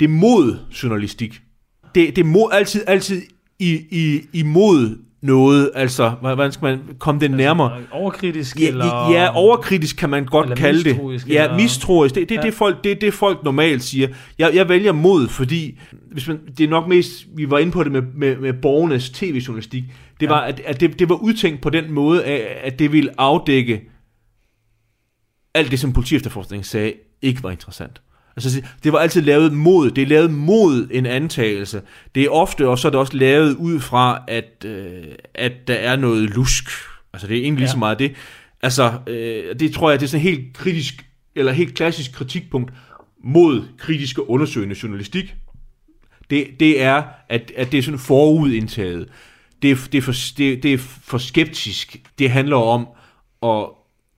[0.00, 1.40] det er mod journalistik.
[1.94, 3.22] Det, det er mod, altid, altid
[3.58, 7.80] i, i, imod noget, altså, hvordan skal man komme det nærmere?
[7.90, 9.10] Overkritisk, Ja, eller...
[9.12, 10.96] ja, overkritisk kan man godt kalde det.
[11.28, 12.14] Ja, eller- mistroisk.
[12.14, 12.42] Det, det, Ja.
[12.42, 14.08] det, folk, det, det folk normalt siger.
[14.38, 15.78] Jeg, jeg vælger mod, fordi
[16.12, 19.10] hvis man, det er nok mest, vi var inde på det med, med, med borgernes
[19.10, 19.84] tv-journalistik,
[20.20, 20.32] det Ja.
[20.32, 23.90] var, at, at det, det var udtænkt på den måde, af, at det ville afdække
[25.54, 26.92] alt det, som politiefterforskningen sagde,
[27.22, 28.02] ikke var interessant.
[28.44, 31.82] Altså, det var altid lavet mod, det er lavet mod en antagelse.
[32.14, 35.74] Det er ofte, og så er det også lavet ud fra, at, øh, at der
[35.74, 36.70] er noget lusk.
[37.12, 37.72] Altså, det er egentlig lige Ja.
[37.72, 38.12] så meget det.
[38.62, 41.04] Altså, øh, det tror jeg, det er sådan en helt kritisk,
[41.36, 42.72] eller helt klassisk kritikpunkt
[43.24, 45.34] mod kritisk og undersøgende journalistik.
[46.30, 49.08] Det, det er, at, at det er sådan forudindtaget.
[49.62, 51.96] Det det, er for, det, det er for skeptisk.
[52.18, 52.86] Det handler om
[53.42, 53.66] at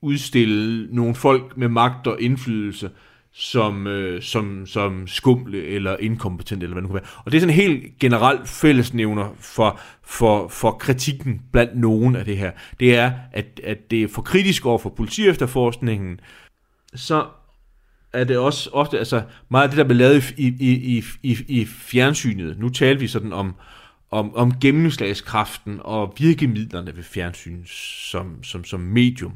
[0.03, 2.91] udstille nogle folk med magt og indflydelse
[3.33, 7.23] som, øh, som, som skumle eller inkompetente, eller hvad det nu kan være.
[7.25, 12.25] Og det er sådan en helt generelt fællesnævner for, for, for kritikken blandt nogen af
[12.25, 12.51] det her.
[12.81, 16.21] Det er, at, at det er for kritisk over for politiefterforskningen,
[16.95, 17.27] så
[18.13, 21.37] er det også ofte, altså meget af det, der bliver lavet i, i, i, i,
[21.49, 22.59] i fjernsynet.
[22.59, 23.55] Nu taler vi sådan om,
[24.11, 27.65] om, om gennemslagskraften og virkemidlerne ved fjernsyn
[28.11, 29.33] som, som, som medium.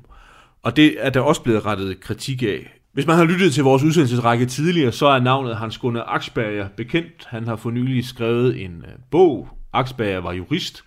[0.62, 2.80] Og det er der også blevet rettet kritik af.
[2.94, 7.24] Hvis man har lyttet til vores udsendelsesrække tidligere, så er navnet Hans Gunnar Axberger bekendt.
[7.26, 9.48] Han har for nylig skrevet en øh, bog.
[9.72, 10.84] Axberger var jurist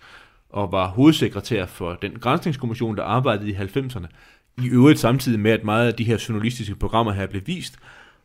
[0.50, 4.06] og var hovedsekretær for den grænsningskommission, der arbejdede i 90'erne.
[4.62, 7.76] I øvrigt samtidig med, at meget af de her journalistiske programmer her blev vist.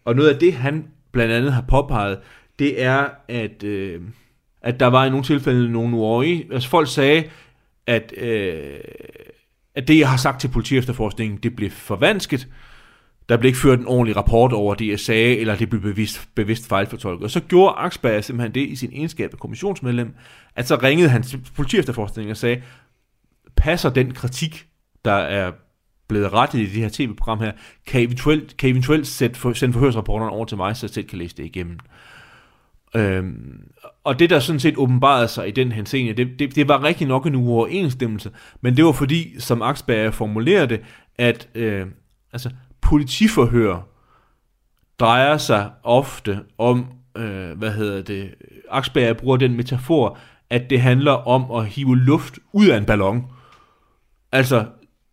[0.05, 2.19] Og noget af det, han blandt andet har påpeget,
[2.59, 4.01] det er, at, øh,
[4.61, 6.41] at der var i nogle tilfælde nogle uger.
[6.51, 7.23] Altså folk sagde,
[7.87, 8.77] at, øh,
[9.75, 12.47] at det, jeg har sagt til politiefterforskningen, det blev forvansket.
[13.29, 16.29] Der blev ikke ført en ordentlig rapport over det, jeg sagde, eller det blev bevidst,
[16.35, 17.23] bevidst fejlfortolket.
[17.23, 20.15] Og så gjorde Axberg simpelthen det i sin egenskab af kommissionsmedlem,
[20.55, 22.61] at så ringede han til politiefterforskningen og sagde,
[23.55, 24.67] passer den kritik,
[25.05, 25.51] der er
[26.07, 27.51] blevet rettet i det her tv-program her,
[27.87, 31.17] kan eventuelt, kan eventuelt sætte for, sende forhørsrapporterne over til mig, så jeg selv kan
[31.17, 31.79] læse det igennem.
[32.95, 33.61] Øhm,
[34.03, 37.07] og det, der sådan set åbenbarede sig i den henseende, det, det, det var rigtig
[37.07, 40.81] nok en uoverensstemmelse, men det var fordi, som Axberger formulerede det,
[41.15, 41.87] at øh,
[42.33, 42.49] altså,
[42.83, 43.87] politiforhør
[44.99, 46.85] drejer sig ofte om,
[47.17, 48.35] øh, hvad hedder det,
[48.71, 50.17] Axberger bruger den metafor,
[50.49, 53.23] at det handler om at hive luft ud af en ballon.
[54.31, 54.65] Altså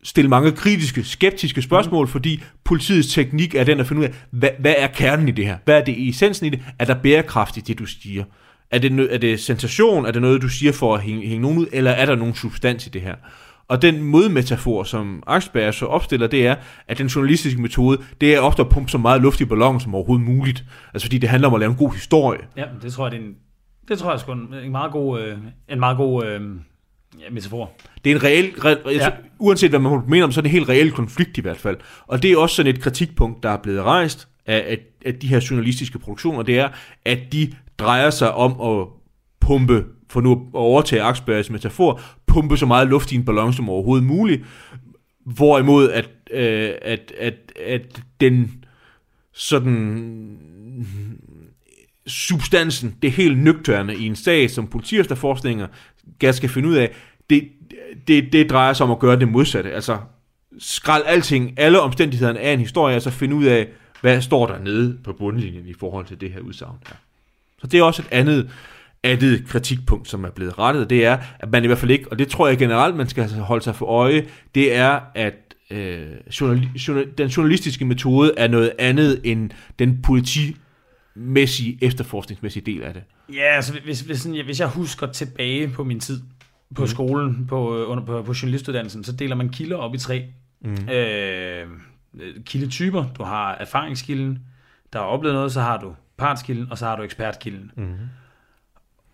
[0.05, 4.51] stille mange kritiske, skeptiske spørgsmål, fordi politiets teknik er den at finde ud af, hvad,
[4.59, 5.59] hvad er kernen i det her?
[5.65, 6.63] Hvad er det i essensen i det?
[6.79, 8.25] Er der bærekraft i det, du siger?
[8.71, 10.07] Er det, er det sensation?
[10.07, 11.67] Er det noget, du siger for at hænge, hænge nogen ud?
[11.73, 13.15] Eller er der nogen substans i det her?
[13.71, 16.55] Og den modmetafor, som Axberger så opstiller, det er,
[16.89, 19.95] at den journalistiske metode, det er ofte at pumpe så meget luft i ballonen som
[19.95, 20.65] overhovedet muligt.
[20.95, 22.41] Altså fordi det handler om at lave en god historie.
[22.57, 23.35] Ja, det tror jeg, det er en,
[23.89, 26.41] det tror jeg sgu en, en meget god, øh, en meget god øh,
[27.21, 27.71] ja, metafor.
[28.05, 29.11] Det er en reel, re, ja.
[29.39, 31.59] Uanset hvad man må mene om, så er det en helt reel konflikt i hvert
[31.59, 31.77] fald.
[32.07, 35.29] Og det er også sådan et kritikpunkt, der er blevet rejst af, af, af de
[35.29, 36.69] her journalistiske produktioner, det er,
[37.05, 38.87] at de drejer sig om at
[39.41, 42.01] pumpe, for nu at overtage Axbergs metafor,
[42.31, 44.43] pumpe så meget luft i en ballon som overhovedet muligt,
[45.25, 47.35] hvorimod at, øh, at, at,
[47.67, 48.65] at den
[49.33, 50.39] sådan
[52.07, 55.67] substansen, det helt nøgterne i en sag, som politiefterforskninger
[56.33, 56.95] skal finde ud af,
[57.31, 57.49] det,
[58.09, 59.73] det, det drejer sig om at gøre det modsatte.
[59.73, 59.99] Altså,
[60.59, 63.69] skrald alting, alle omstændighederne af en historie, og så finde ud af,
[64.01, 66.97] hvad står der nede på bundlinjen i forhold til det her udsagn her.
[67.61, 68.51] Så det er også et andet,
[69.05, 72.19] andet kritikpunkt, som er blevet rettet, det er, at man i hvert fald ikke, og
[72.19, 75.35] det tror jeg generelt, man skal holde sig for øje, det er, at
[75.71, 76.07] øh,
[76.41, 83.03] journal, journal, den journalistiske metode er noget andet end den politimæssige, efterforskningsmæssige del af det.
[83.35, 86.21] Ja, altså hvis, hvis, sådan, hvis jeg husker tilbage på min tid
[86.75, 86.89] på mm.
[86.89, 90.25] skolen, på, øh, under, på, på journalistuddannelsen, så deler man kilder op i tre.
[90.61, 90.89] Mm.
[90.89, 91.67] Øh,
[92.45, 93.05] kildetyper.
[93.19, 94.39] Du har erfaringskilden,
[94.93, 97.71] der har oplevet noget, så har du partskilden, og så har du ekspertkilden.
[97.77, 97.95] Mm.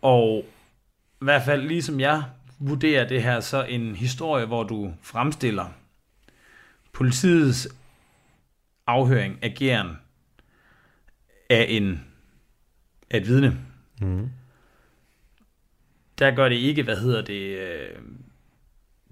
[0.07, 0.44] Og
[1.22, 2.22] i hvert fald, ligesom jeg
[2.59, 5.66] vurderer det her, så en historie, hvor du fremstiller
[6.92, 7.68] politiets
[8.86, 9.96] afhøring, ageren
[11.50, 12.04] af, en,
[13.11, 13.59] af et vidne,
[14.00, 14.30] mm.
[16.18, 17.98] der gør det ikke, hvad hedder det, øh,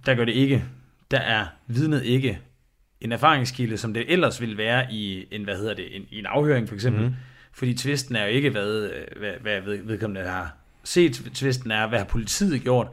[0.07, 0.65] der gør det ikke,
[1.11, 2.41] der er vidnet ikke
[3.01, 6.27] en erfaringskilde, som det ellers ville være i en, hvad hedder det, en, i en
[6.27, 7.03] afhøring for eksempel.
[7.03, 7.15] Mm.
[7.53, 11.31] Fordi tvisten er jo ikke, hvad, øh, hvad, hvad vedkommende har set.
[11.35, 12.89] Tvisten er, hvad har politiet gjort.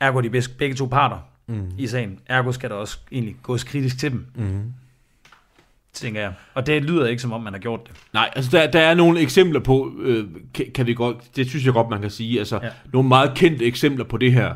[0.00, 1.70] Ergo de begge to parter mm.
[1.78, 2.18] i sagen.
[2.26, 4.26] Ergo skal der også egentlig gås kritisk til dem.
[4.34, 4.72] Mm.
[5.92, 6.32] Tænker jeg.
[6.54, 7.96] Og det lyder ikke, som om man har gjort det.
[8.12, 10.24] Nej, altså der, der er nogle eksempler på, øh,
[10.54, 12.38] kan, kan vi godt, det synes jeg godt, man kan sige.
[12.38, 12.68] Altså, ja.
[12.92, 14.54] nogle meget kendte eksempler på det her.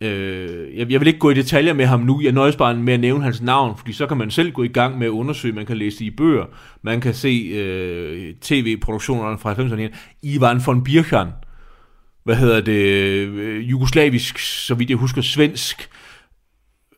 [0.00, 2.94] Øh, jeg, jeg vil ikke gå i detaljer med ham nu, jeg nøjes bare med
[2.94, 5.54] at nævne hans navn, fordi så kan man selv gå i gang med at undersøge,
[5.54, 6.44] man kan læse i bøger,
[6.82, 9.96] man kan se øh, tv-produktionerne fra 90'erne.
[10.22, 11.28] Ivan von Birchan,
[12.28, 15.88] hvad hedder det, øh, jugoslavisk, så vidt jeg husker, svensk,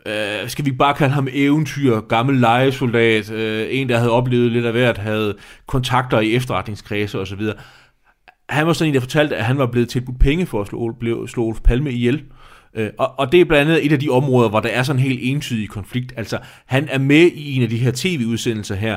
[0.07, 4.67] øh, skal vi bare kalde ham eventyr, gammel legesoldat, øh, en der havde oplevet lidt
[4.67, 7.41] af hvert, havde kontakter i efterretningskredse osv.
[8.49, 11.27] Han var sådan en, der fortalte, at han var blevet tilbudt penge for at slå,
[11.27, 12.15] slå Olof Palme ihjel.
[12.15, 12.23] Øh,
[12.75, 15.01] Øh, og, og det er blandt andet et af de områder, hvor der er sådan
[15.01, 16.13] en helt entydig konflikt.
[16.17, 18.97] Altså, han er med i en af de her tv-udsendelser her,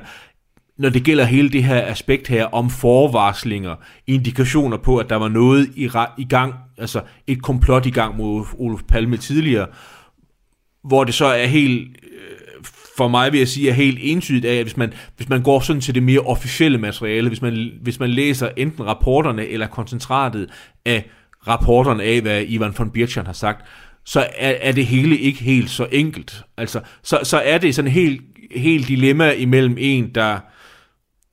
[0.78, 3.76] når det gælder hele det her aspekt her om forvarslinger,
[4.08, 8.46] indikationer på, at der var noget i, i gang, altså et komplot i gang mod
[8.58, 9.68] Olof Palme tidligere,
[10.84, 12.64] hvor det så er helt, øh,
[12.98, 15.60] for mig vil jeg sige, er helt entydigt af, at hvis man, hvis man går
[15.60, 20.50] sådan til det mere officielle materiale, hvis man, hvis man læser enten rapporterne eller koncentratet
[20.86, 21.06] af
[21.48, 23.66] rapporterne af, hvad Ivan von Birchan har sagt,
[24.06, 26.44] så er, er det hele ikke helt så enkelt.
[26.58, 28.22] Altså, så, så er det sådan en helt,
[28.56, 30.40] helt dilemma imellem en, der,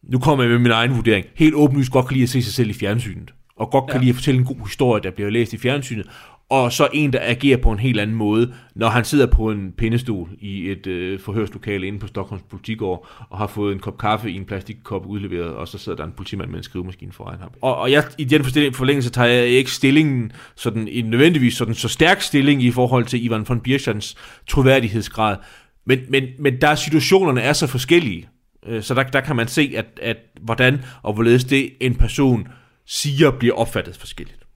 [0.02, 2.52] nu kommer jeg med min egen vurdering, helt åbenlyst godt kan lide at se sig
[2.52, 4.00] selv i fjernsynet, og godt kan ja.
[4.00, 6.06] lide at fortælle en god historie, der bliver læst i fjernsynet,
[6.50, 9.72] og så en, der agerer på en helt anden måde, når han sidder på en
[9.78, 14.30] pindestol i et øh, forhørslokale inde på Stockholms politigård, og har fået en kop kaffe
[14.30, 17.50] i en plastikkop udleveret, og så sidder der en politimand med en skrivemaskine foran ham.
[17.62, 21.88] Og, og jeg, i den forlængelse tager jeg ikke stillingen, sådan en nødvendigvis sådan så
[21.88, 24.16] stærk stilling i forhold til Ivan von Birchans
[24.48, 25.36] troværdighedsgrad,
[25.84, 28.28] men, men, men der situationerne er så forskellige,
[28.66, 32.48] Øh, så der, der kan man se, at, at hvordan og hvorledes det en person
[32.86, 34.46] siger, bliver opfattet forskelligt.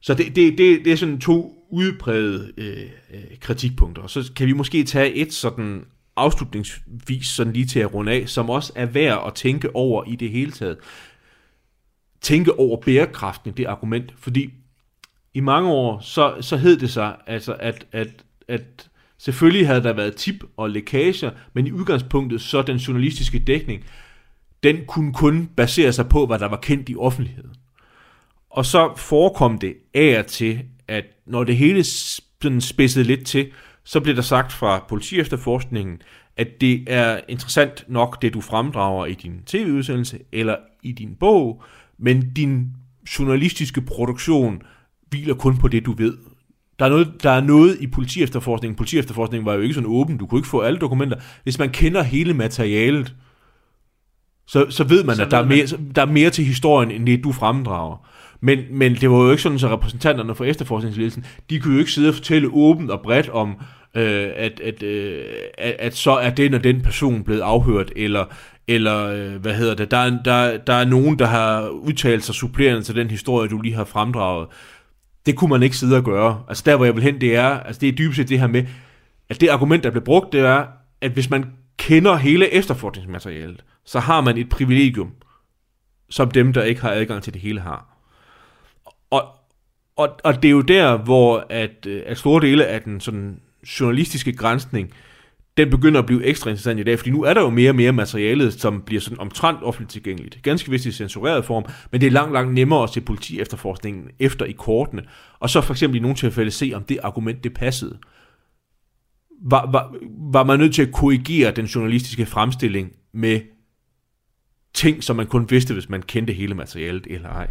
[0.00, 4.02] Så det, det, det, det er sådan to udprægede øh, øh, kritikpunkter.
[4.02, 5.84] Og så kan vi måske tage et sådan
[6.16, 10.16] afslutningsvis sådan lige til at runde af, som også er værd at tænke over i
[10.16, 10.78] det hele taget.
[12.20, 14.50] Tænke over bærekraften i det argument, fordi
[15.34, 18.88] i mange år, så, så hed det sig, altså at, at, at
[19.18, 23.84] selvfølgelig havde der været tip og lækager, men i udgangspunktet så den journalistiske dækning,
[24.62, 27.50] den kunne kun basere sig på, hvad der var kendt i offentligheden.
[28.50, 33.50] Og så forekom det af og til, at når det hele sådan spidsede lidt til,
[33.84, 36.02] så blev der sagt fra politiefterforskningen,
[36.36, 41.62] at det er interessant nok, det du fremdrager i din tv-udsendelse eller i din bog,
[41.98, 42.66] men din
[43.18, 44.62] journalistiske produktion
[45.10, 46.16] hviler kun på det, du ved.
[46.78, 48.76] Der er, noget, der er noget i politiefterforskningen.
[48.76, 50.16] Politiefterforskningen var jo ikke sådan åben.
[50.16, 51.16] Du kunne ikke få alle dokumenter.
[51.42, 53.14] Hvis man kender hele materialet,
[54.46, 57.06] så, så ved man, så at der, er mere, der er mere til historien, end
[57.06, 58.06] det, du fremdrager.
[58.40, 61.92] Men, men det var jo ikke sådan, så repræsentanterne for efterforskningsledelsen, de kunne jo ikke
[61.92, 63.56] sidde og fortælle åbent og bredt om,
[63.94, 65.24] øh, at, at, øh,
[65.58, 68.24] at, at så er den og den person blevet afhørt, eller,
[68.68, 72.34] eller øh, hvad hedder det, der er, der, der er nogen, der har udtalt sig
[72.34, 74.48] supplerende til den historie, du lige har fremdraget.
[75.26, 76.42] Det kunne man ikke sidde og gøre.
[76.48, 78.46] Altså der, hvor jeg vil hen, det er, altså det er dybest set det her
[78.46, 78.64] med,
[79.28, 80.66] at det argument, der bliver brugt, det er,
[81.00, 85.12] at hvis man kender hele efterforskningsmaterialet, så har man et privilegium,
[86.10, 87.96] som dem, der ikke har adgang til det hele har.
[89.10, 89.28] Og,
[89.96, 93.40] og, og det er jo der, hvor at, øh, at store dele af den sådan
[93.80, 94.92] journalistiske grænsning,
[95.56, 97.74] den begynder at blive ekstra interessant i dag, fordi nu er der jo mere og
[97.74, 100.42] mere materiale, som bliver sådan omtrent offentligt tilgængeligt.
[100.42, 104.10] Ganske vist i censureret form, men det er langt, langt nemmere at se politi efterforskningen
[104.18, 105.02] efter i kortene,
[105.38, 107.98] og så for eksempel i nogle tilfælde se, om det argument det passede.
[109.42, 109.94] Var, var,
[110.32, 113.40] var man nødt til at korrigere den journalistiske fremstilling med
[114.74, 117.50] ting, som man kun vidste, hvis man kendte hele materialet eller ej.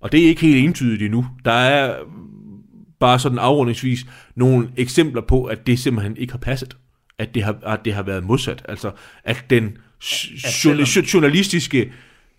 [0.00, 1.26] Og det er ikke helt entydigt endnu.
[1.44, 2.04] Der er
[3.00, 6.76] bare sådan afrundingsvis nogle eksempler på, at det simpelthen ikke har passet.
[7.18, 8.62] At det har, at det har været modsat.
[8.68, 8.90] Altså,
[9.24, 9.78] at den
[10.44, 11.92] at journalistiske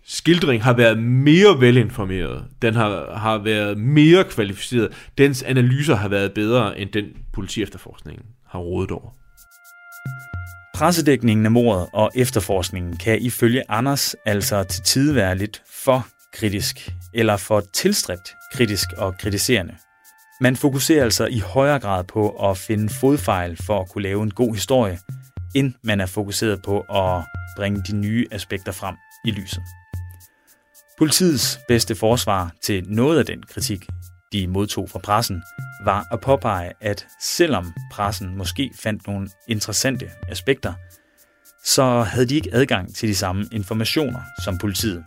[0.04, 2.44] skildring har været mere velinformeret.
[2.62, 4.92] Den har, har været mere kvalificeret.
[5.18, 9.10] Dens analyser har været bedre, end den politiefterforskningen har rådet over.
[10.74, 16.90] Pressedækningen af mordet og efterforskningen kan ifølge Anders altså til tid være lidt for kritisk
[17.14, 19.74] eller for tilstræbt kritisk og kritiserende.
[20.42, 24.30] Man fokuserer altså i højere grad på at finde fodfejl for at kunne lave en
[24.30, 24.98] god historie,
[25.54, 27.24] end man er fokuseret på at
[27.56, 29.62] bringe de nye aspekter frem i lyset.
[30.98, 33.86] Politiets bedste forsvar til noget af den kritik,
[34.32, 35.42] de modtog fra pressen,
[35.84, 40.72] var at påpege, at selvom pressen måske fandt nogle interessante aspekter,
[41.64, 45.04] så havde de ikke adgang til de samme informationer som politiet.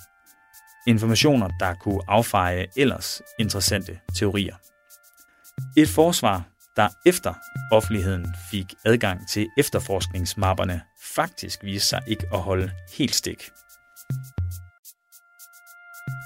[0.87, 4.55] Informationer, der kunne affeje ellers interessante teorier.
[5.77, 6.43] Et forsvar,
[6.75, 7.33] der efter
[7.71, 10.81] offentligheden fik adgang til efterforskningsmapperne,
[11.15, 13.49] faktisk viste sig ikke at holde helt stik.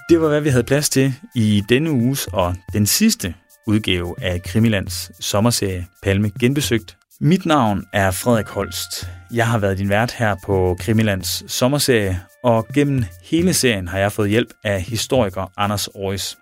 [0.09, 3.35] Det var, hvad vi havde plads til i denne uges og den sidste
[3.67, 6.97] udgave af Krimilands sommerserie Palme Genbesøgt.
[7.21, 9.09] Mit navn er Frederik Holst.
[9.33, 14.11] Jeg har været din vært her på Krimilands sommerserie, og gennem hele serien har jeg
[14.11, 16.37] fået hjælp af historiker Anders Aarhus.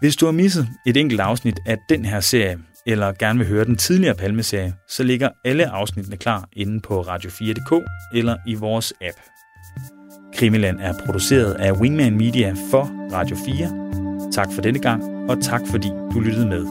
[0.00, 3.64] Hvis du har misset et enkelt afsnit af den her serie, eller gerne vil høre
[3.64, 7.84] den tidligere Palmeserie, så ligger alle afsnittene klar inde på radio4.dk
[8.14, 9.16] eller i vores app.
[10.34, 14.32] Krimiland er produceret af Wingman Media for Radio 4.
[14.32, 16.66] Tak for denne gang, og tak fordi du lyttede med.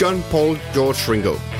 [0.00, 1.59] John Paul George Ringo.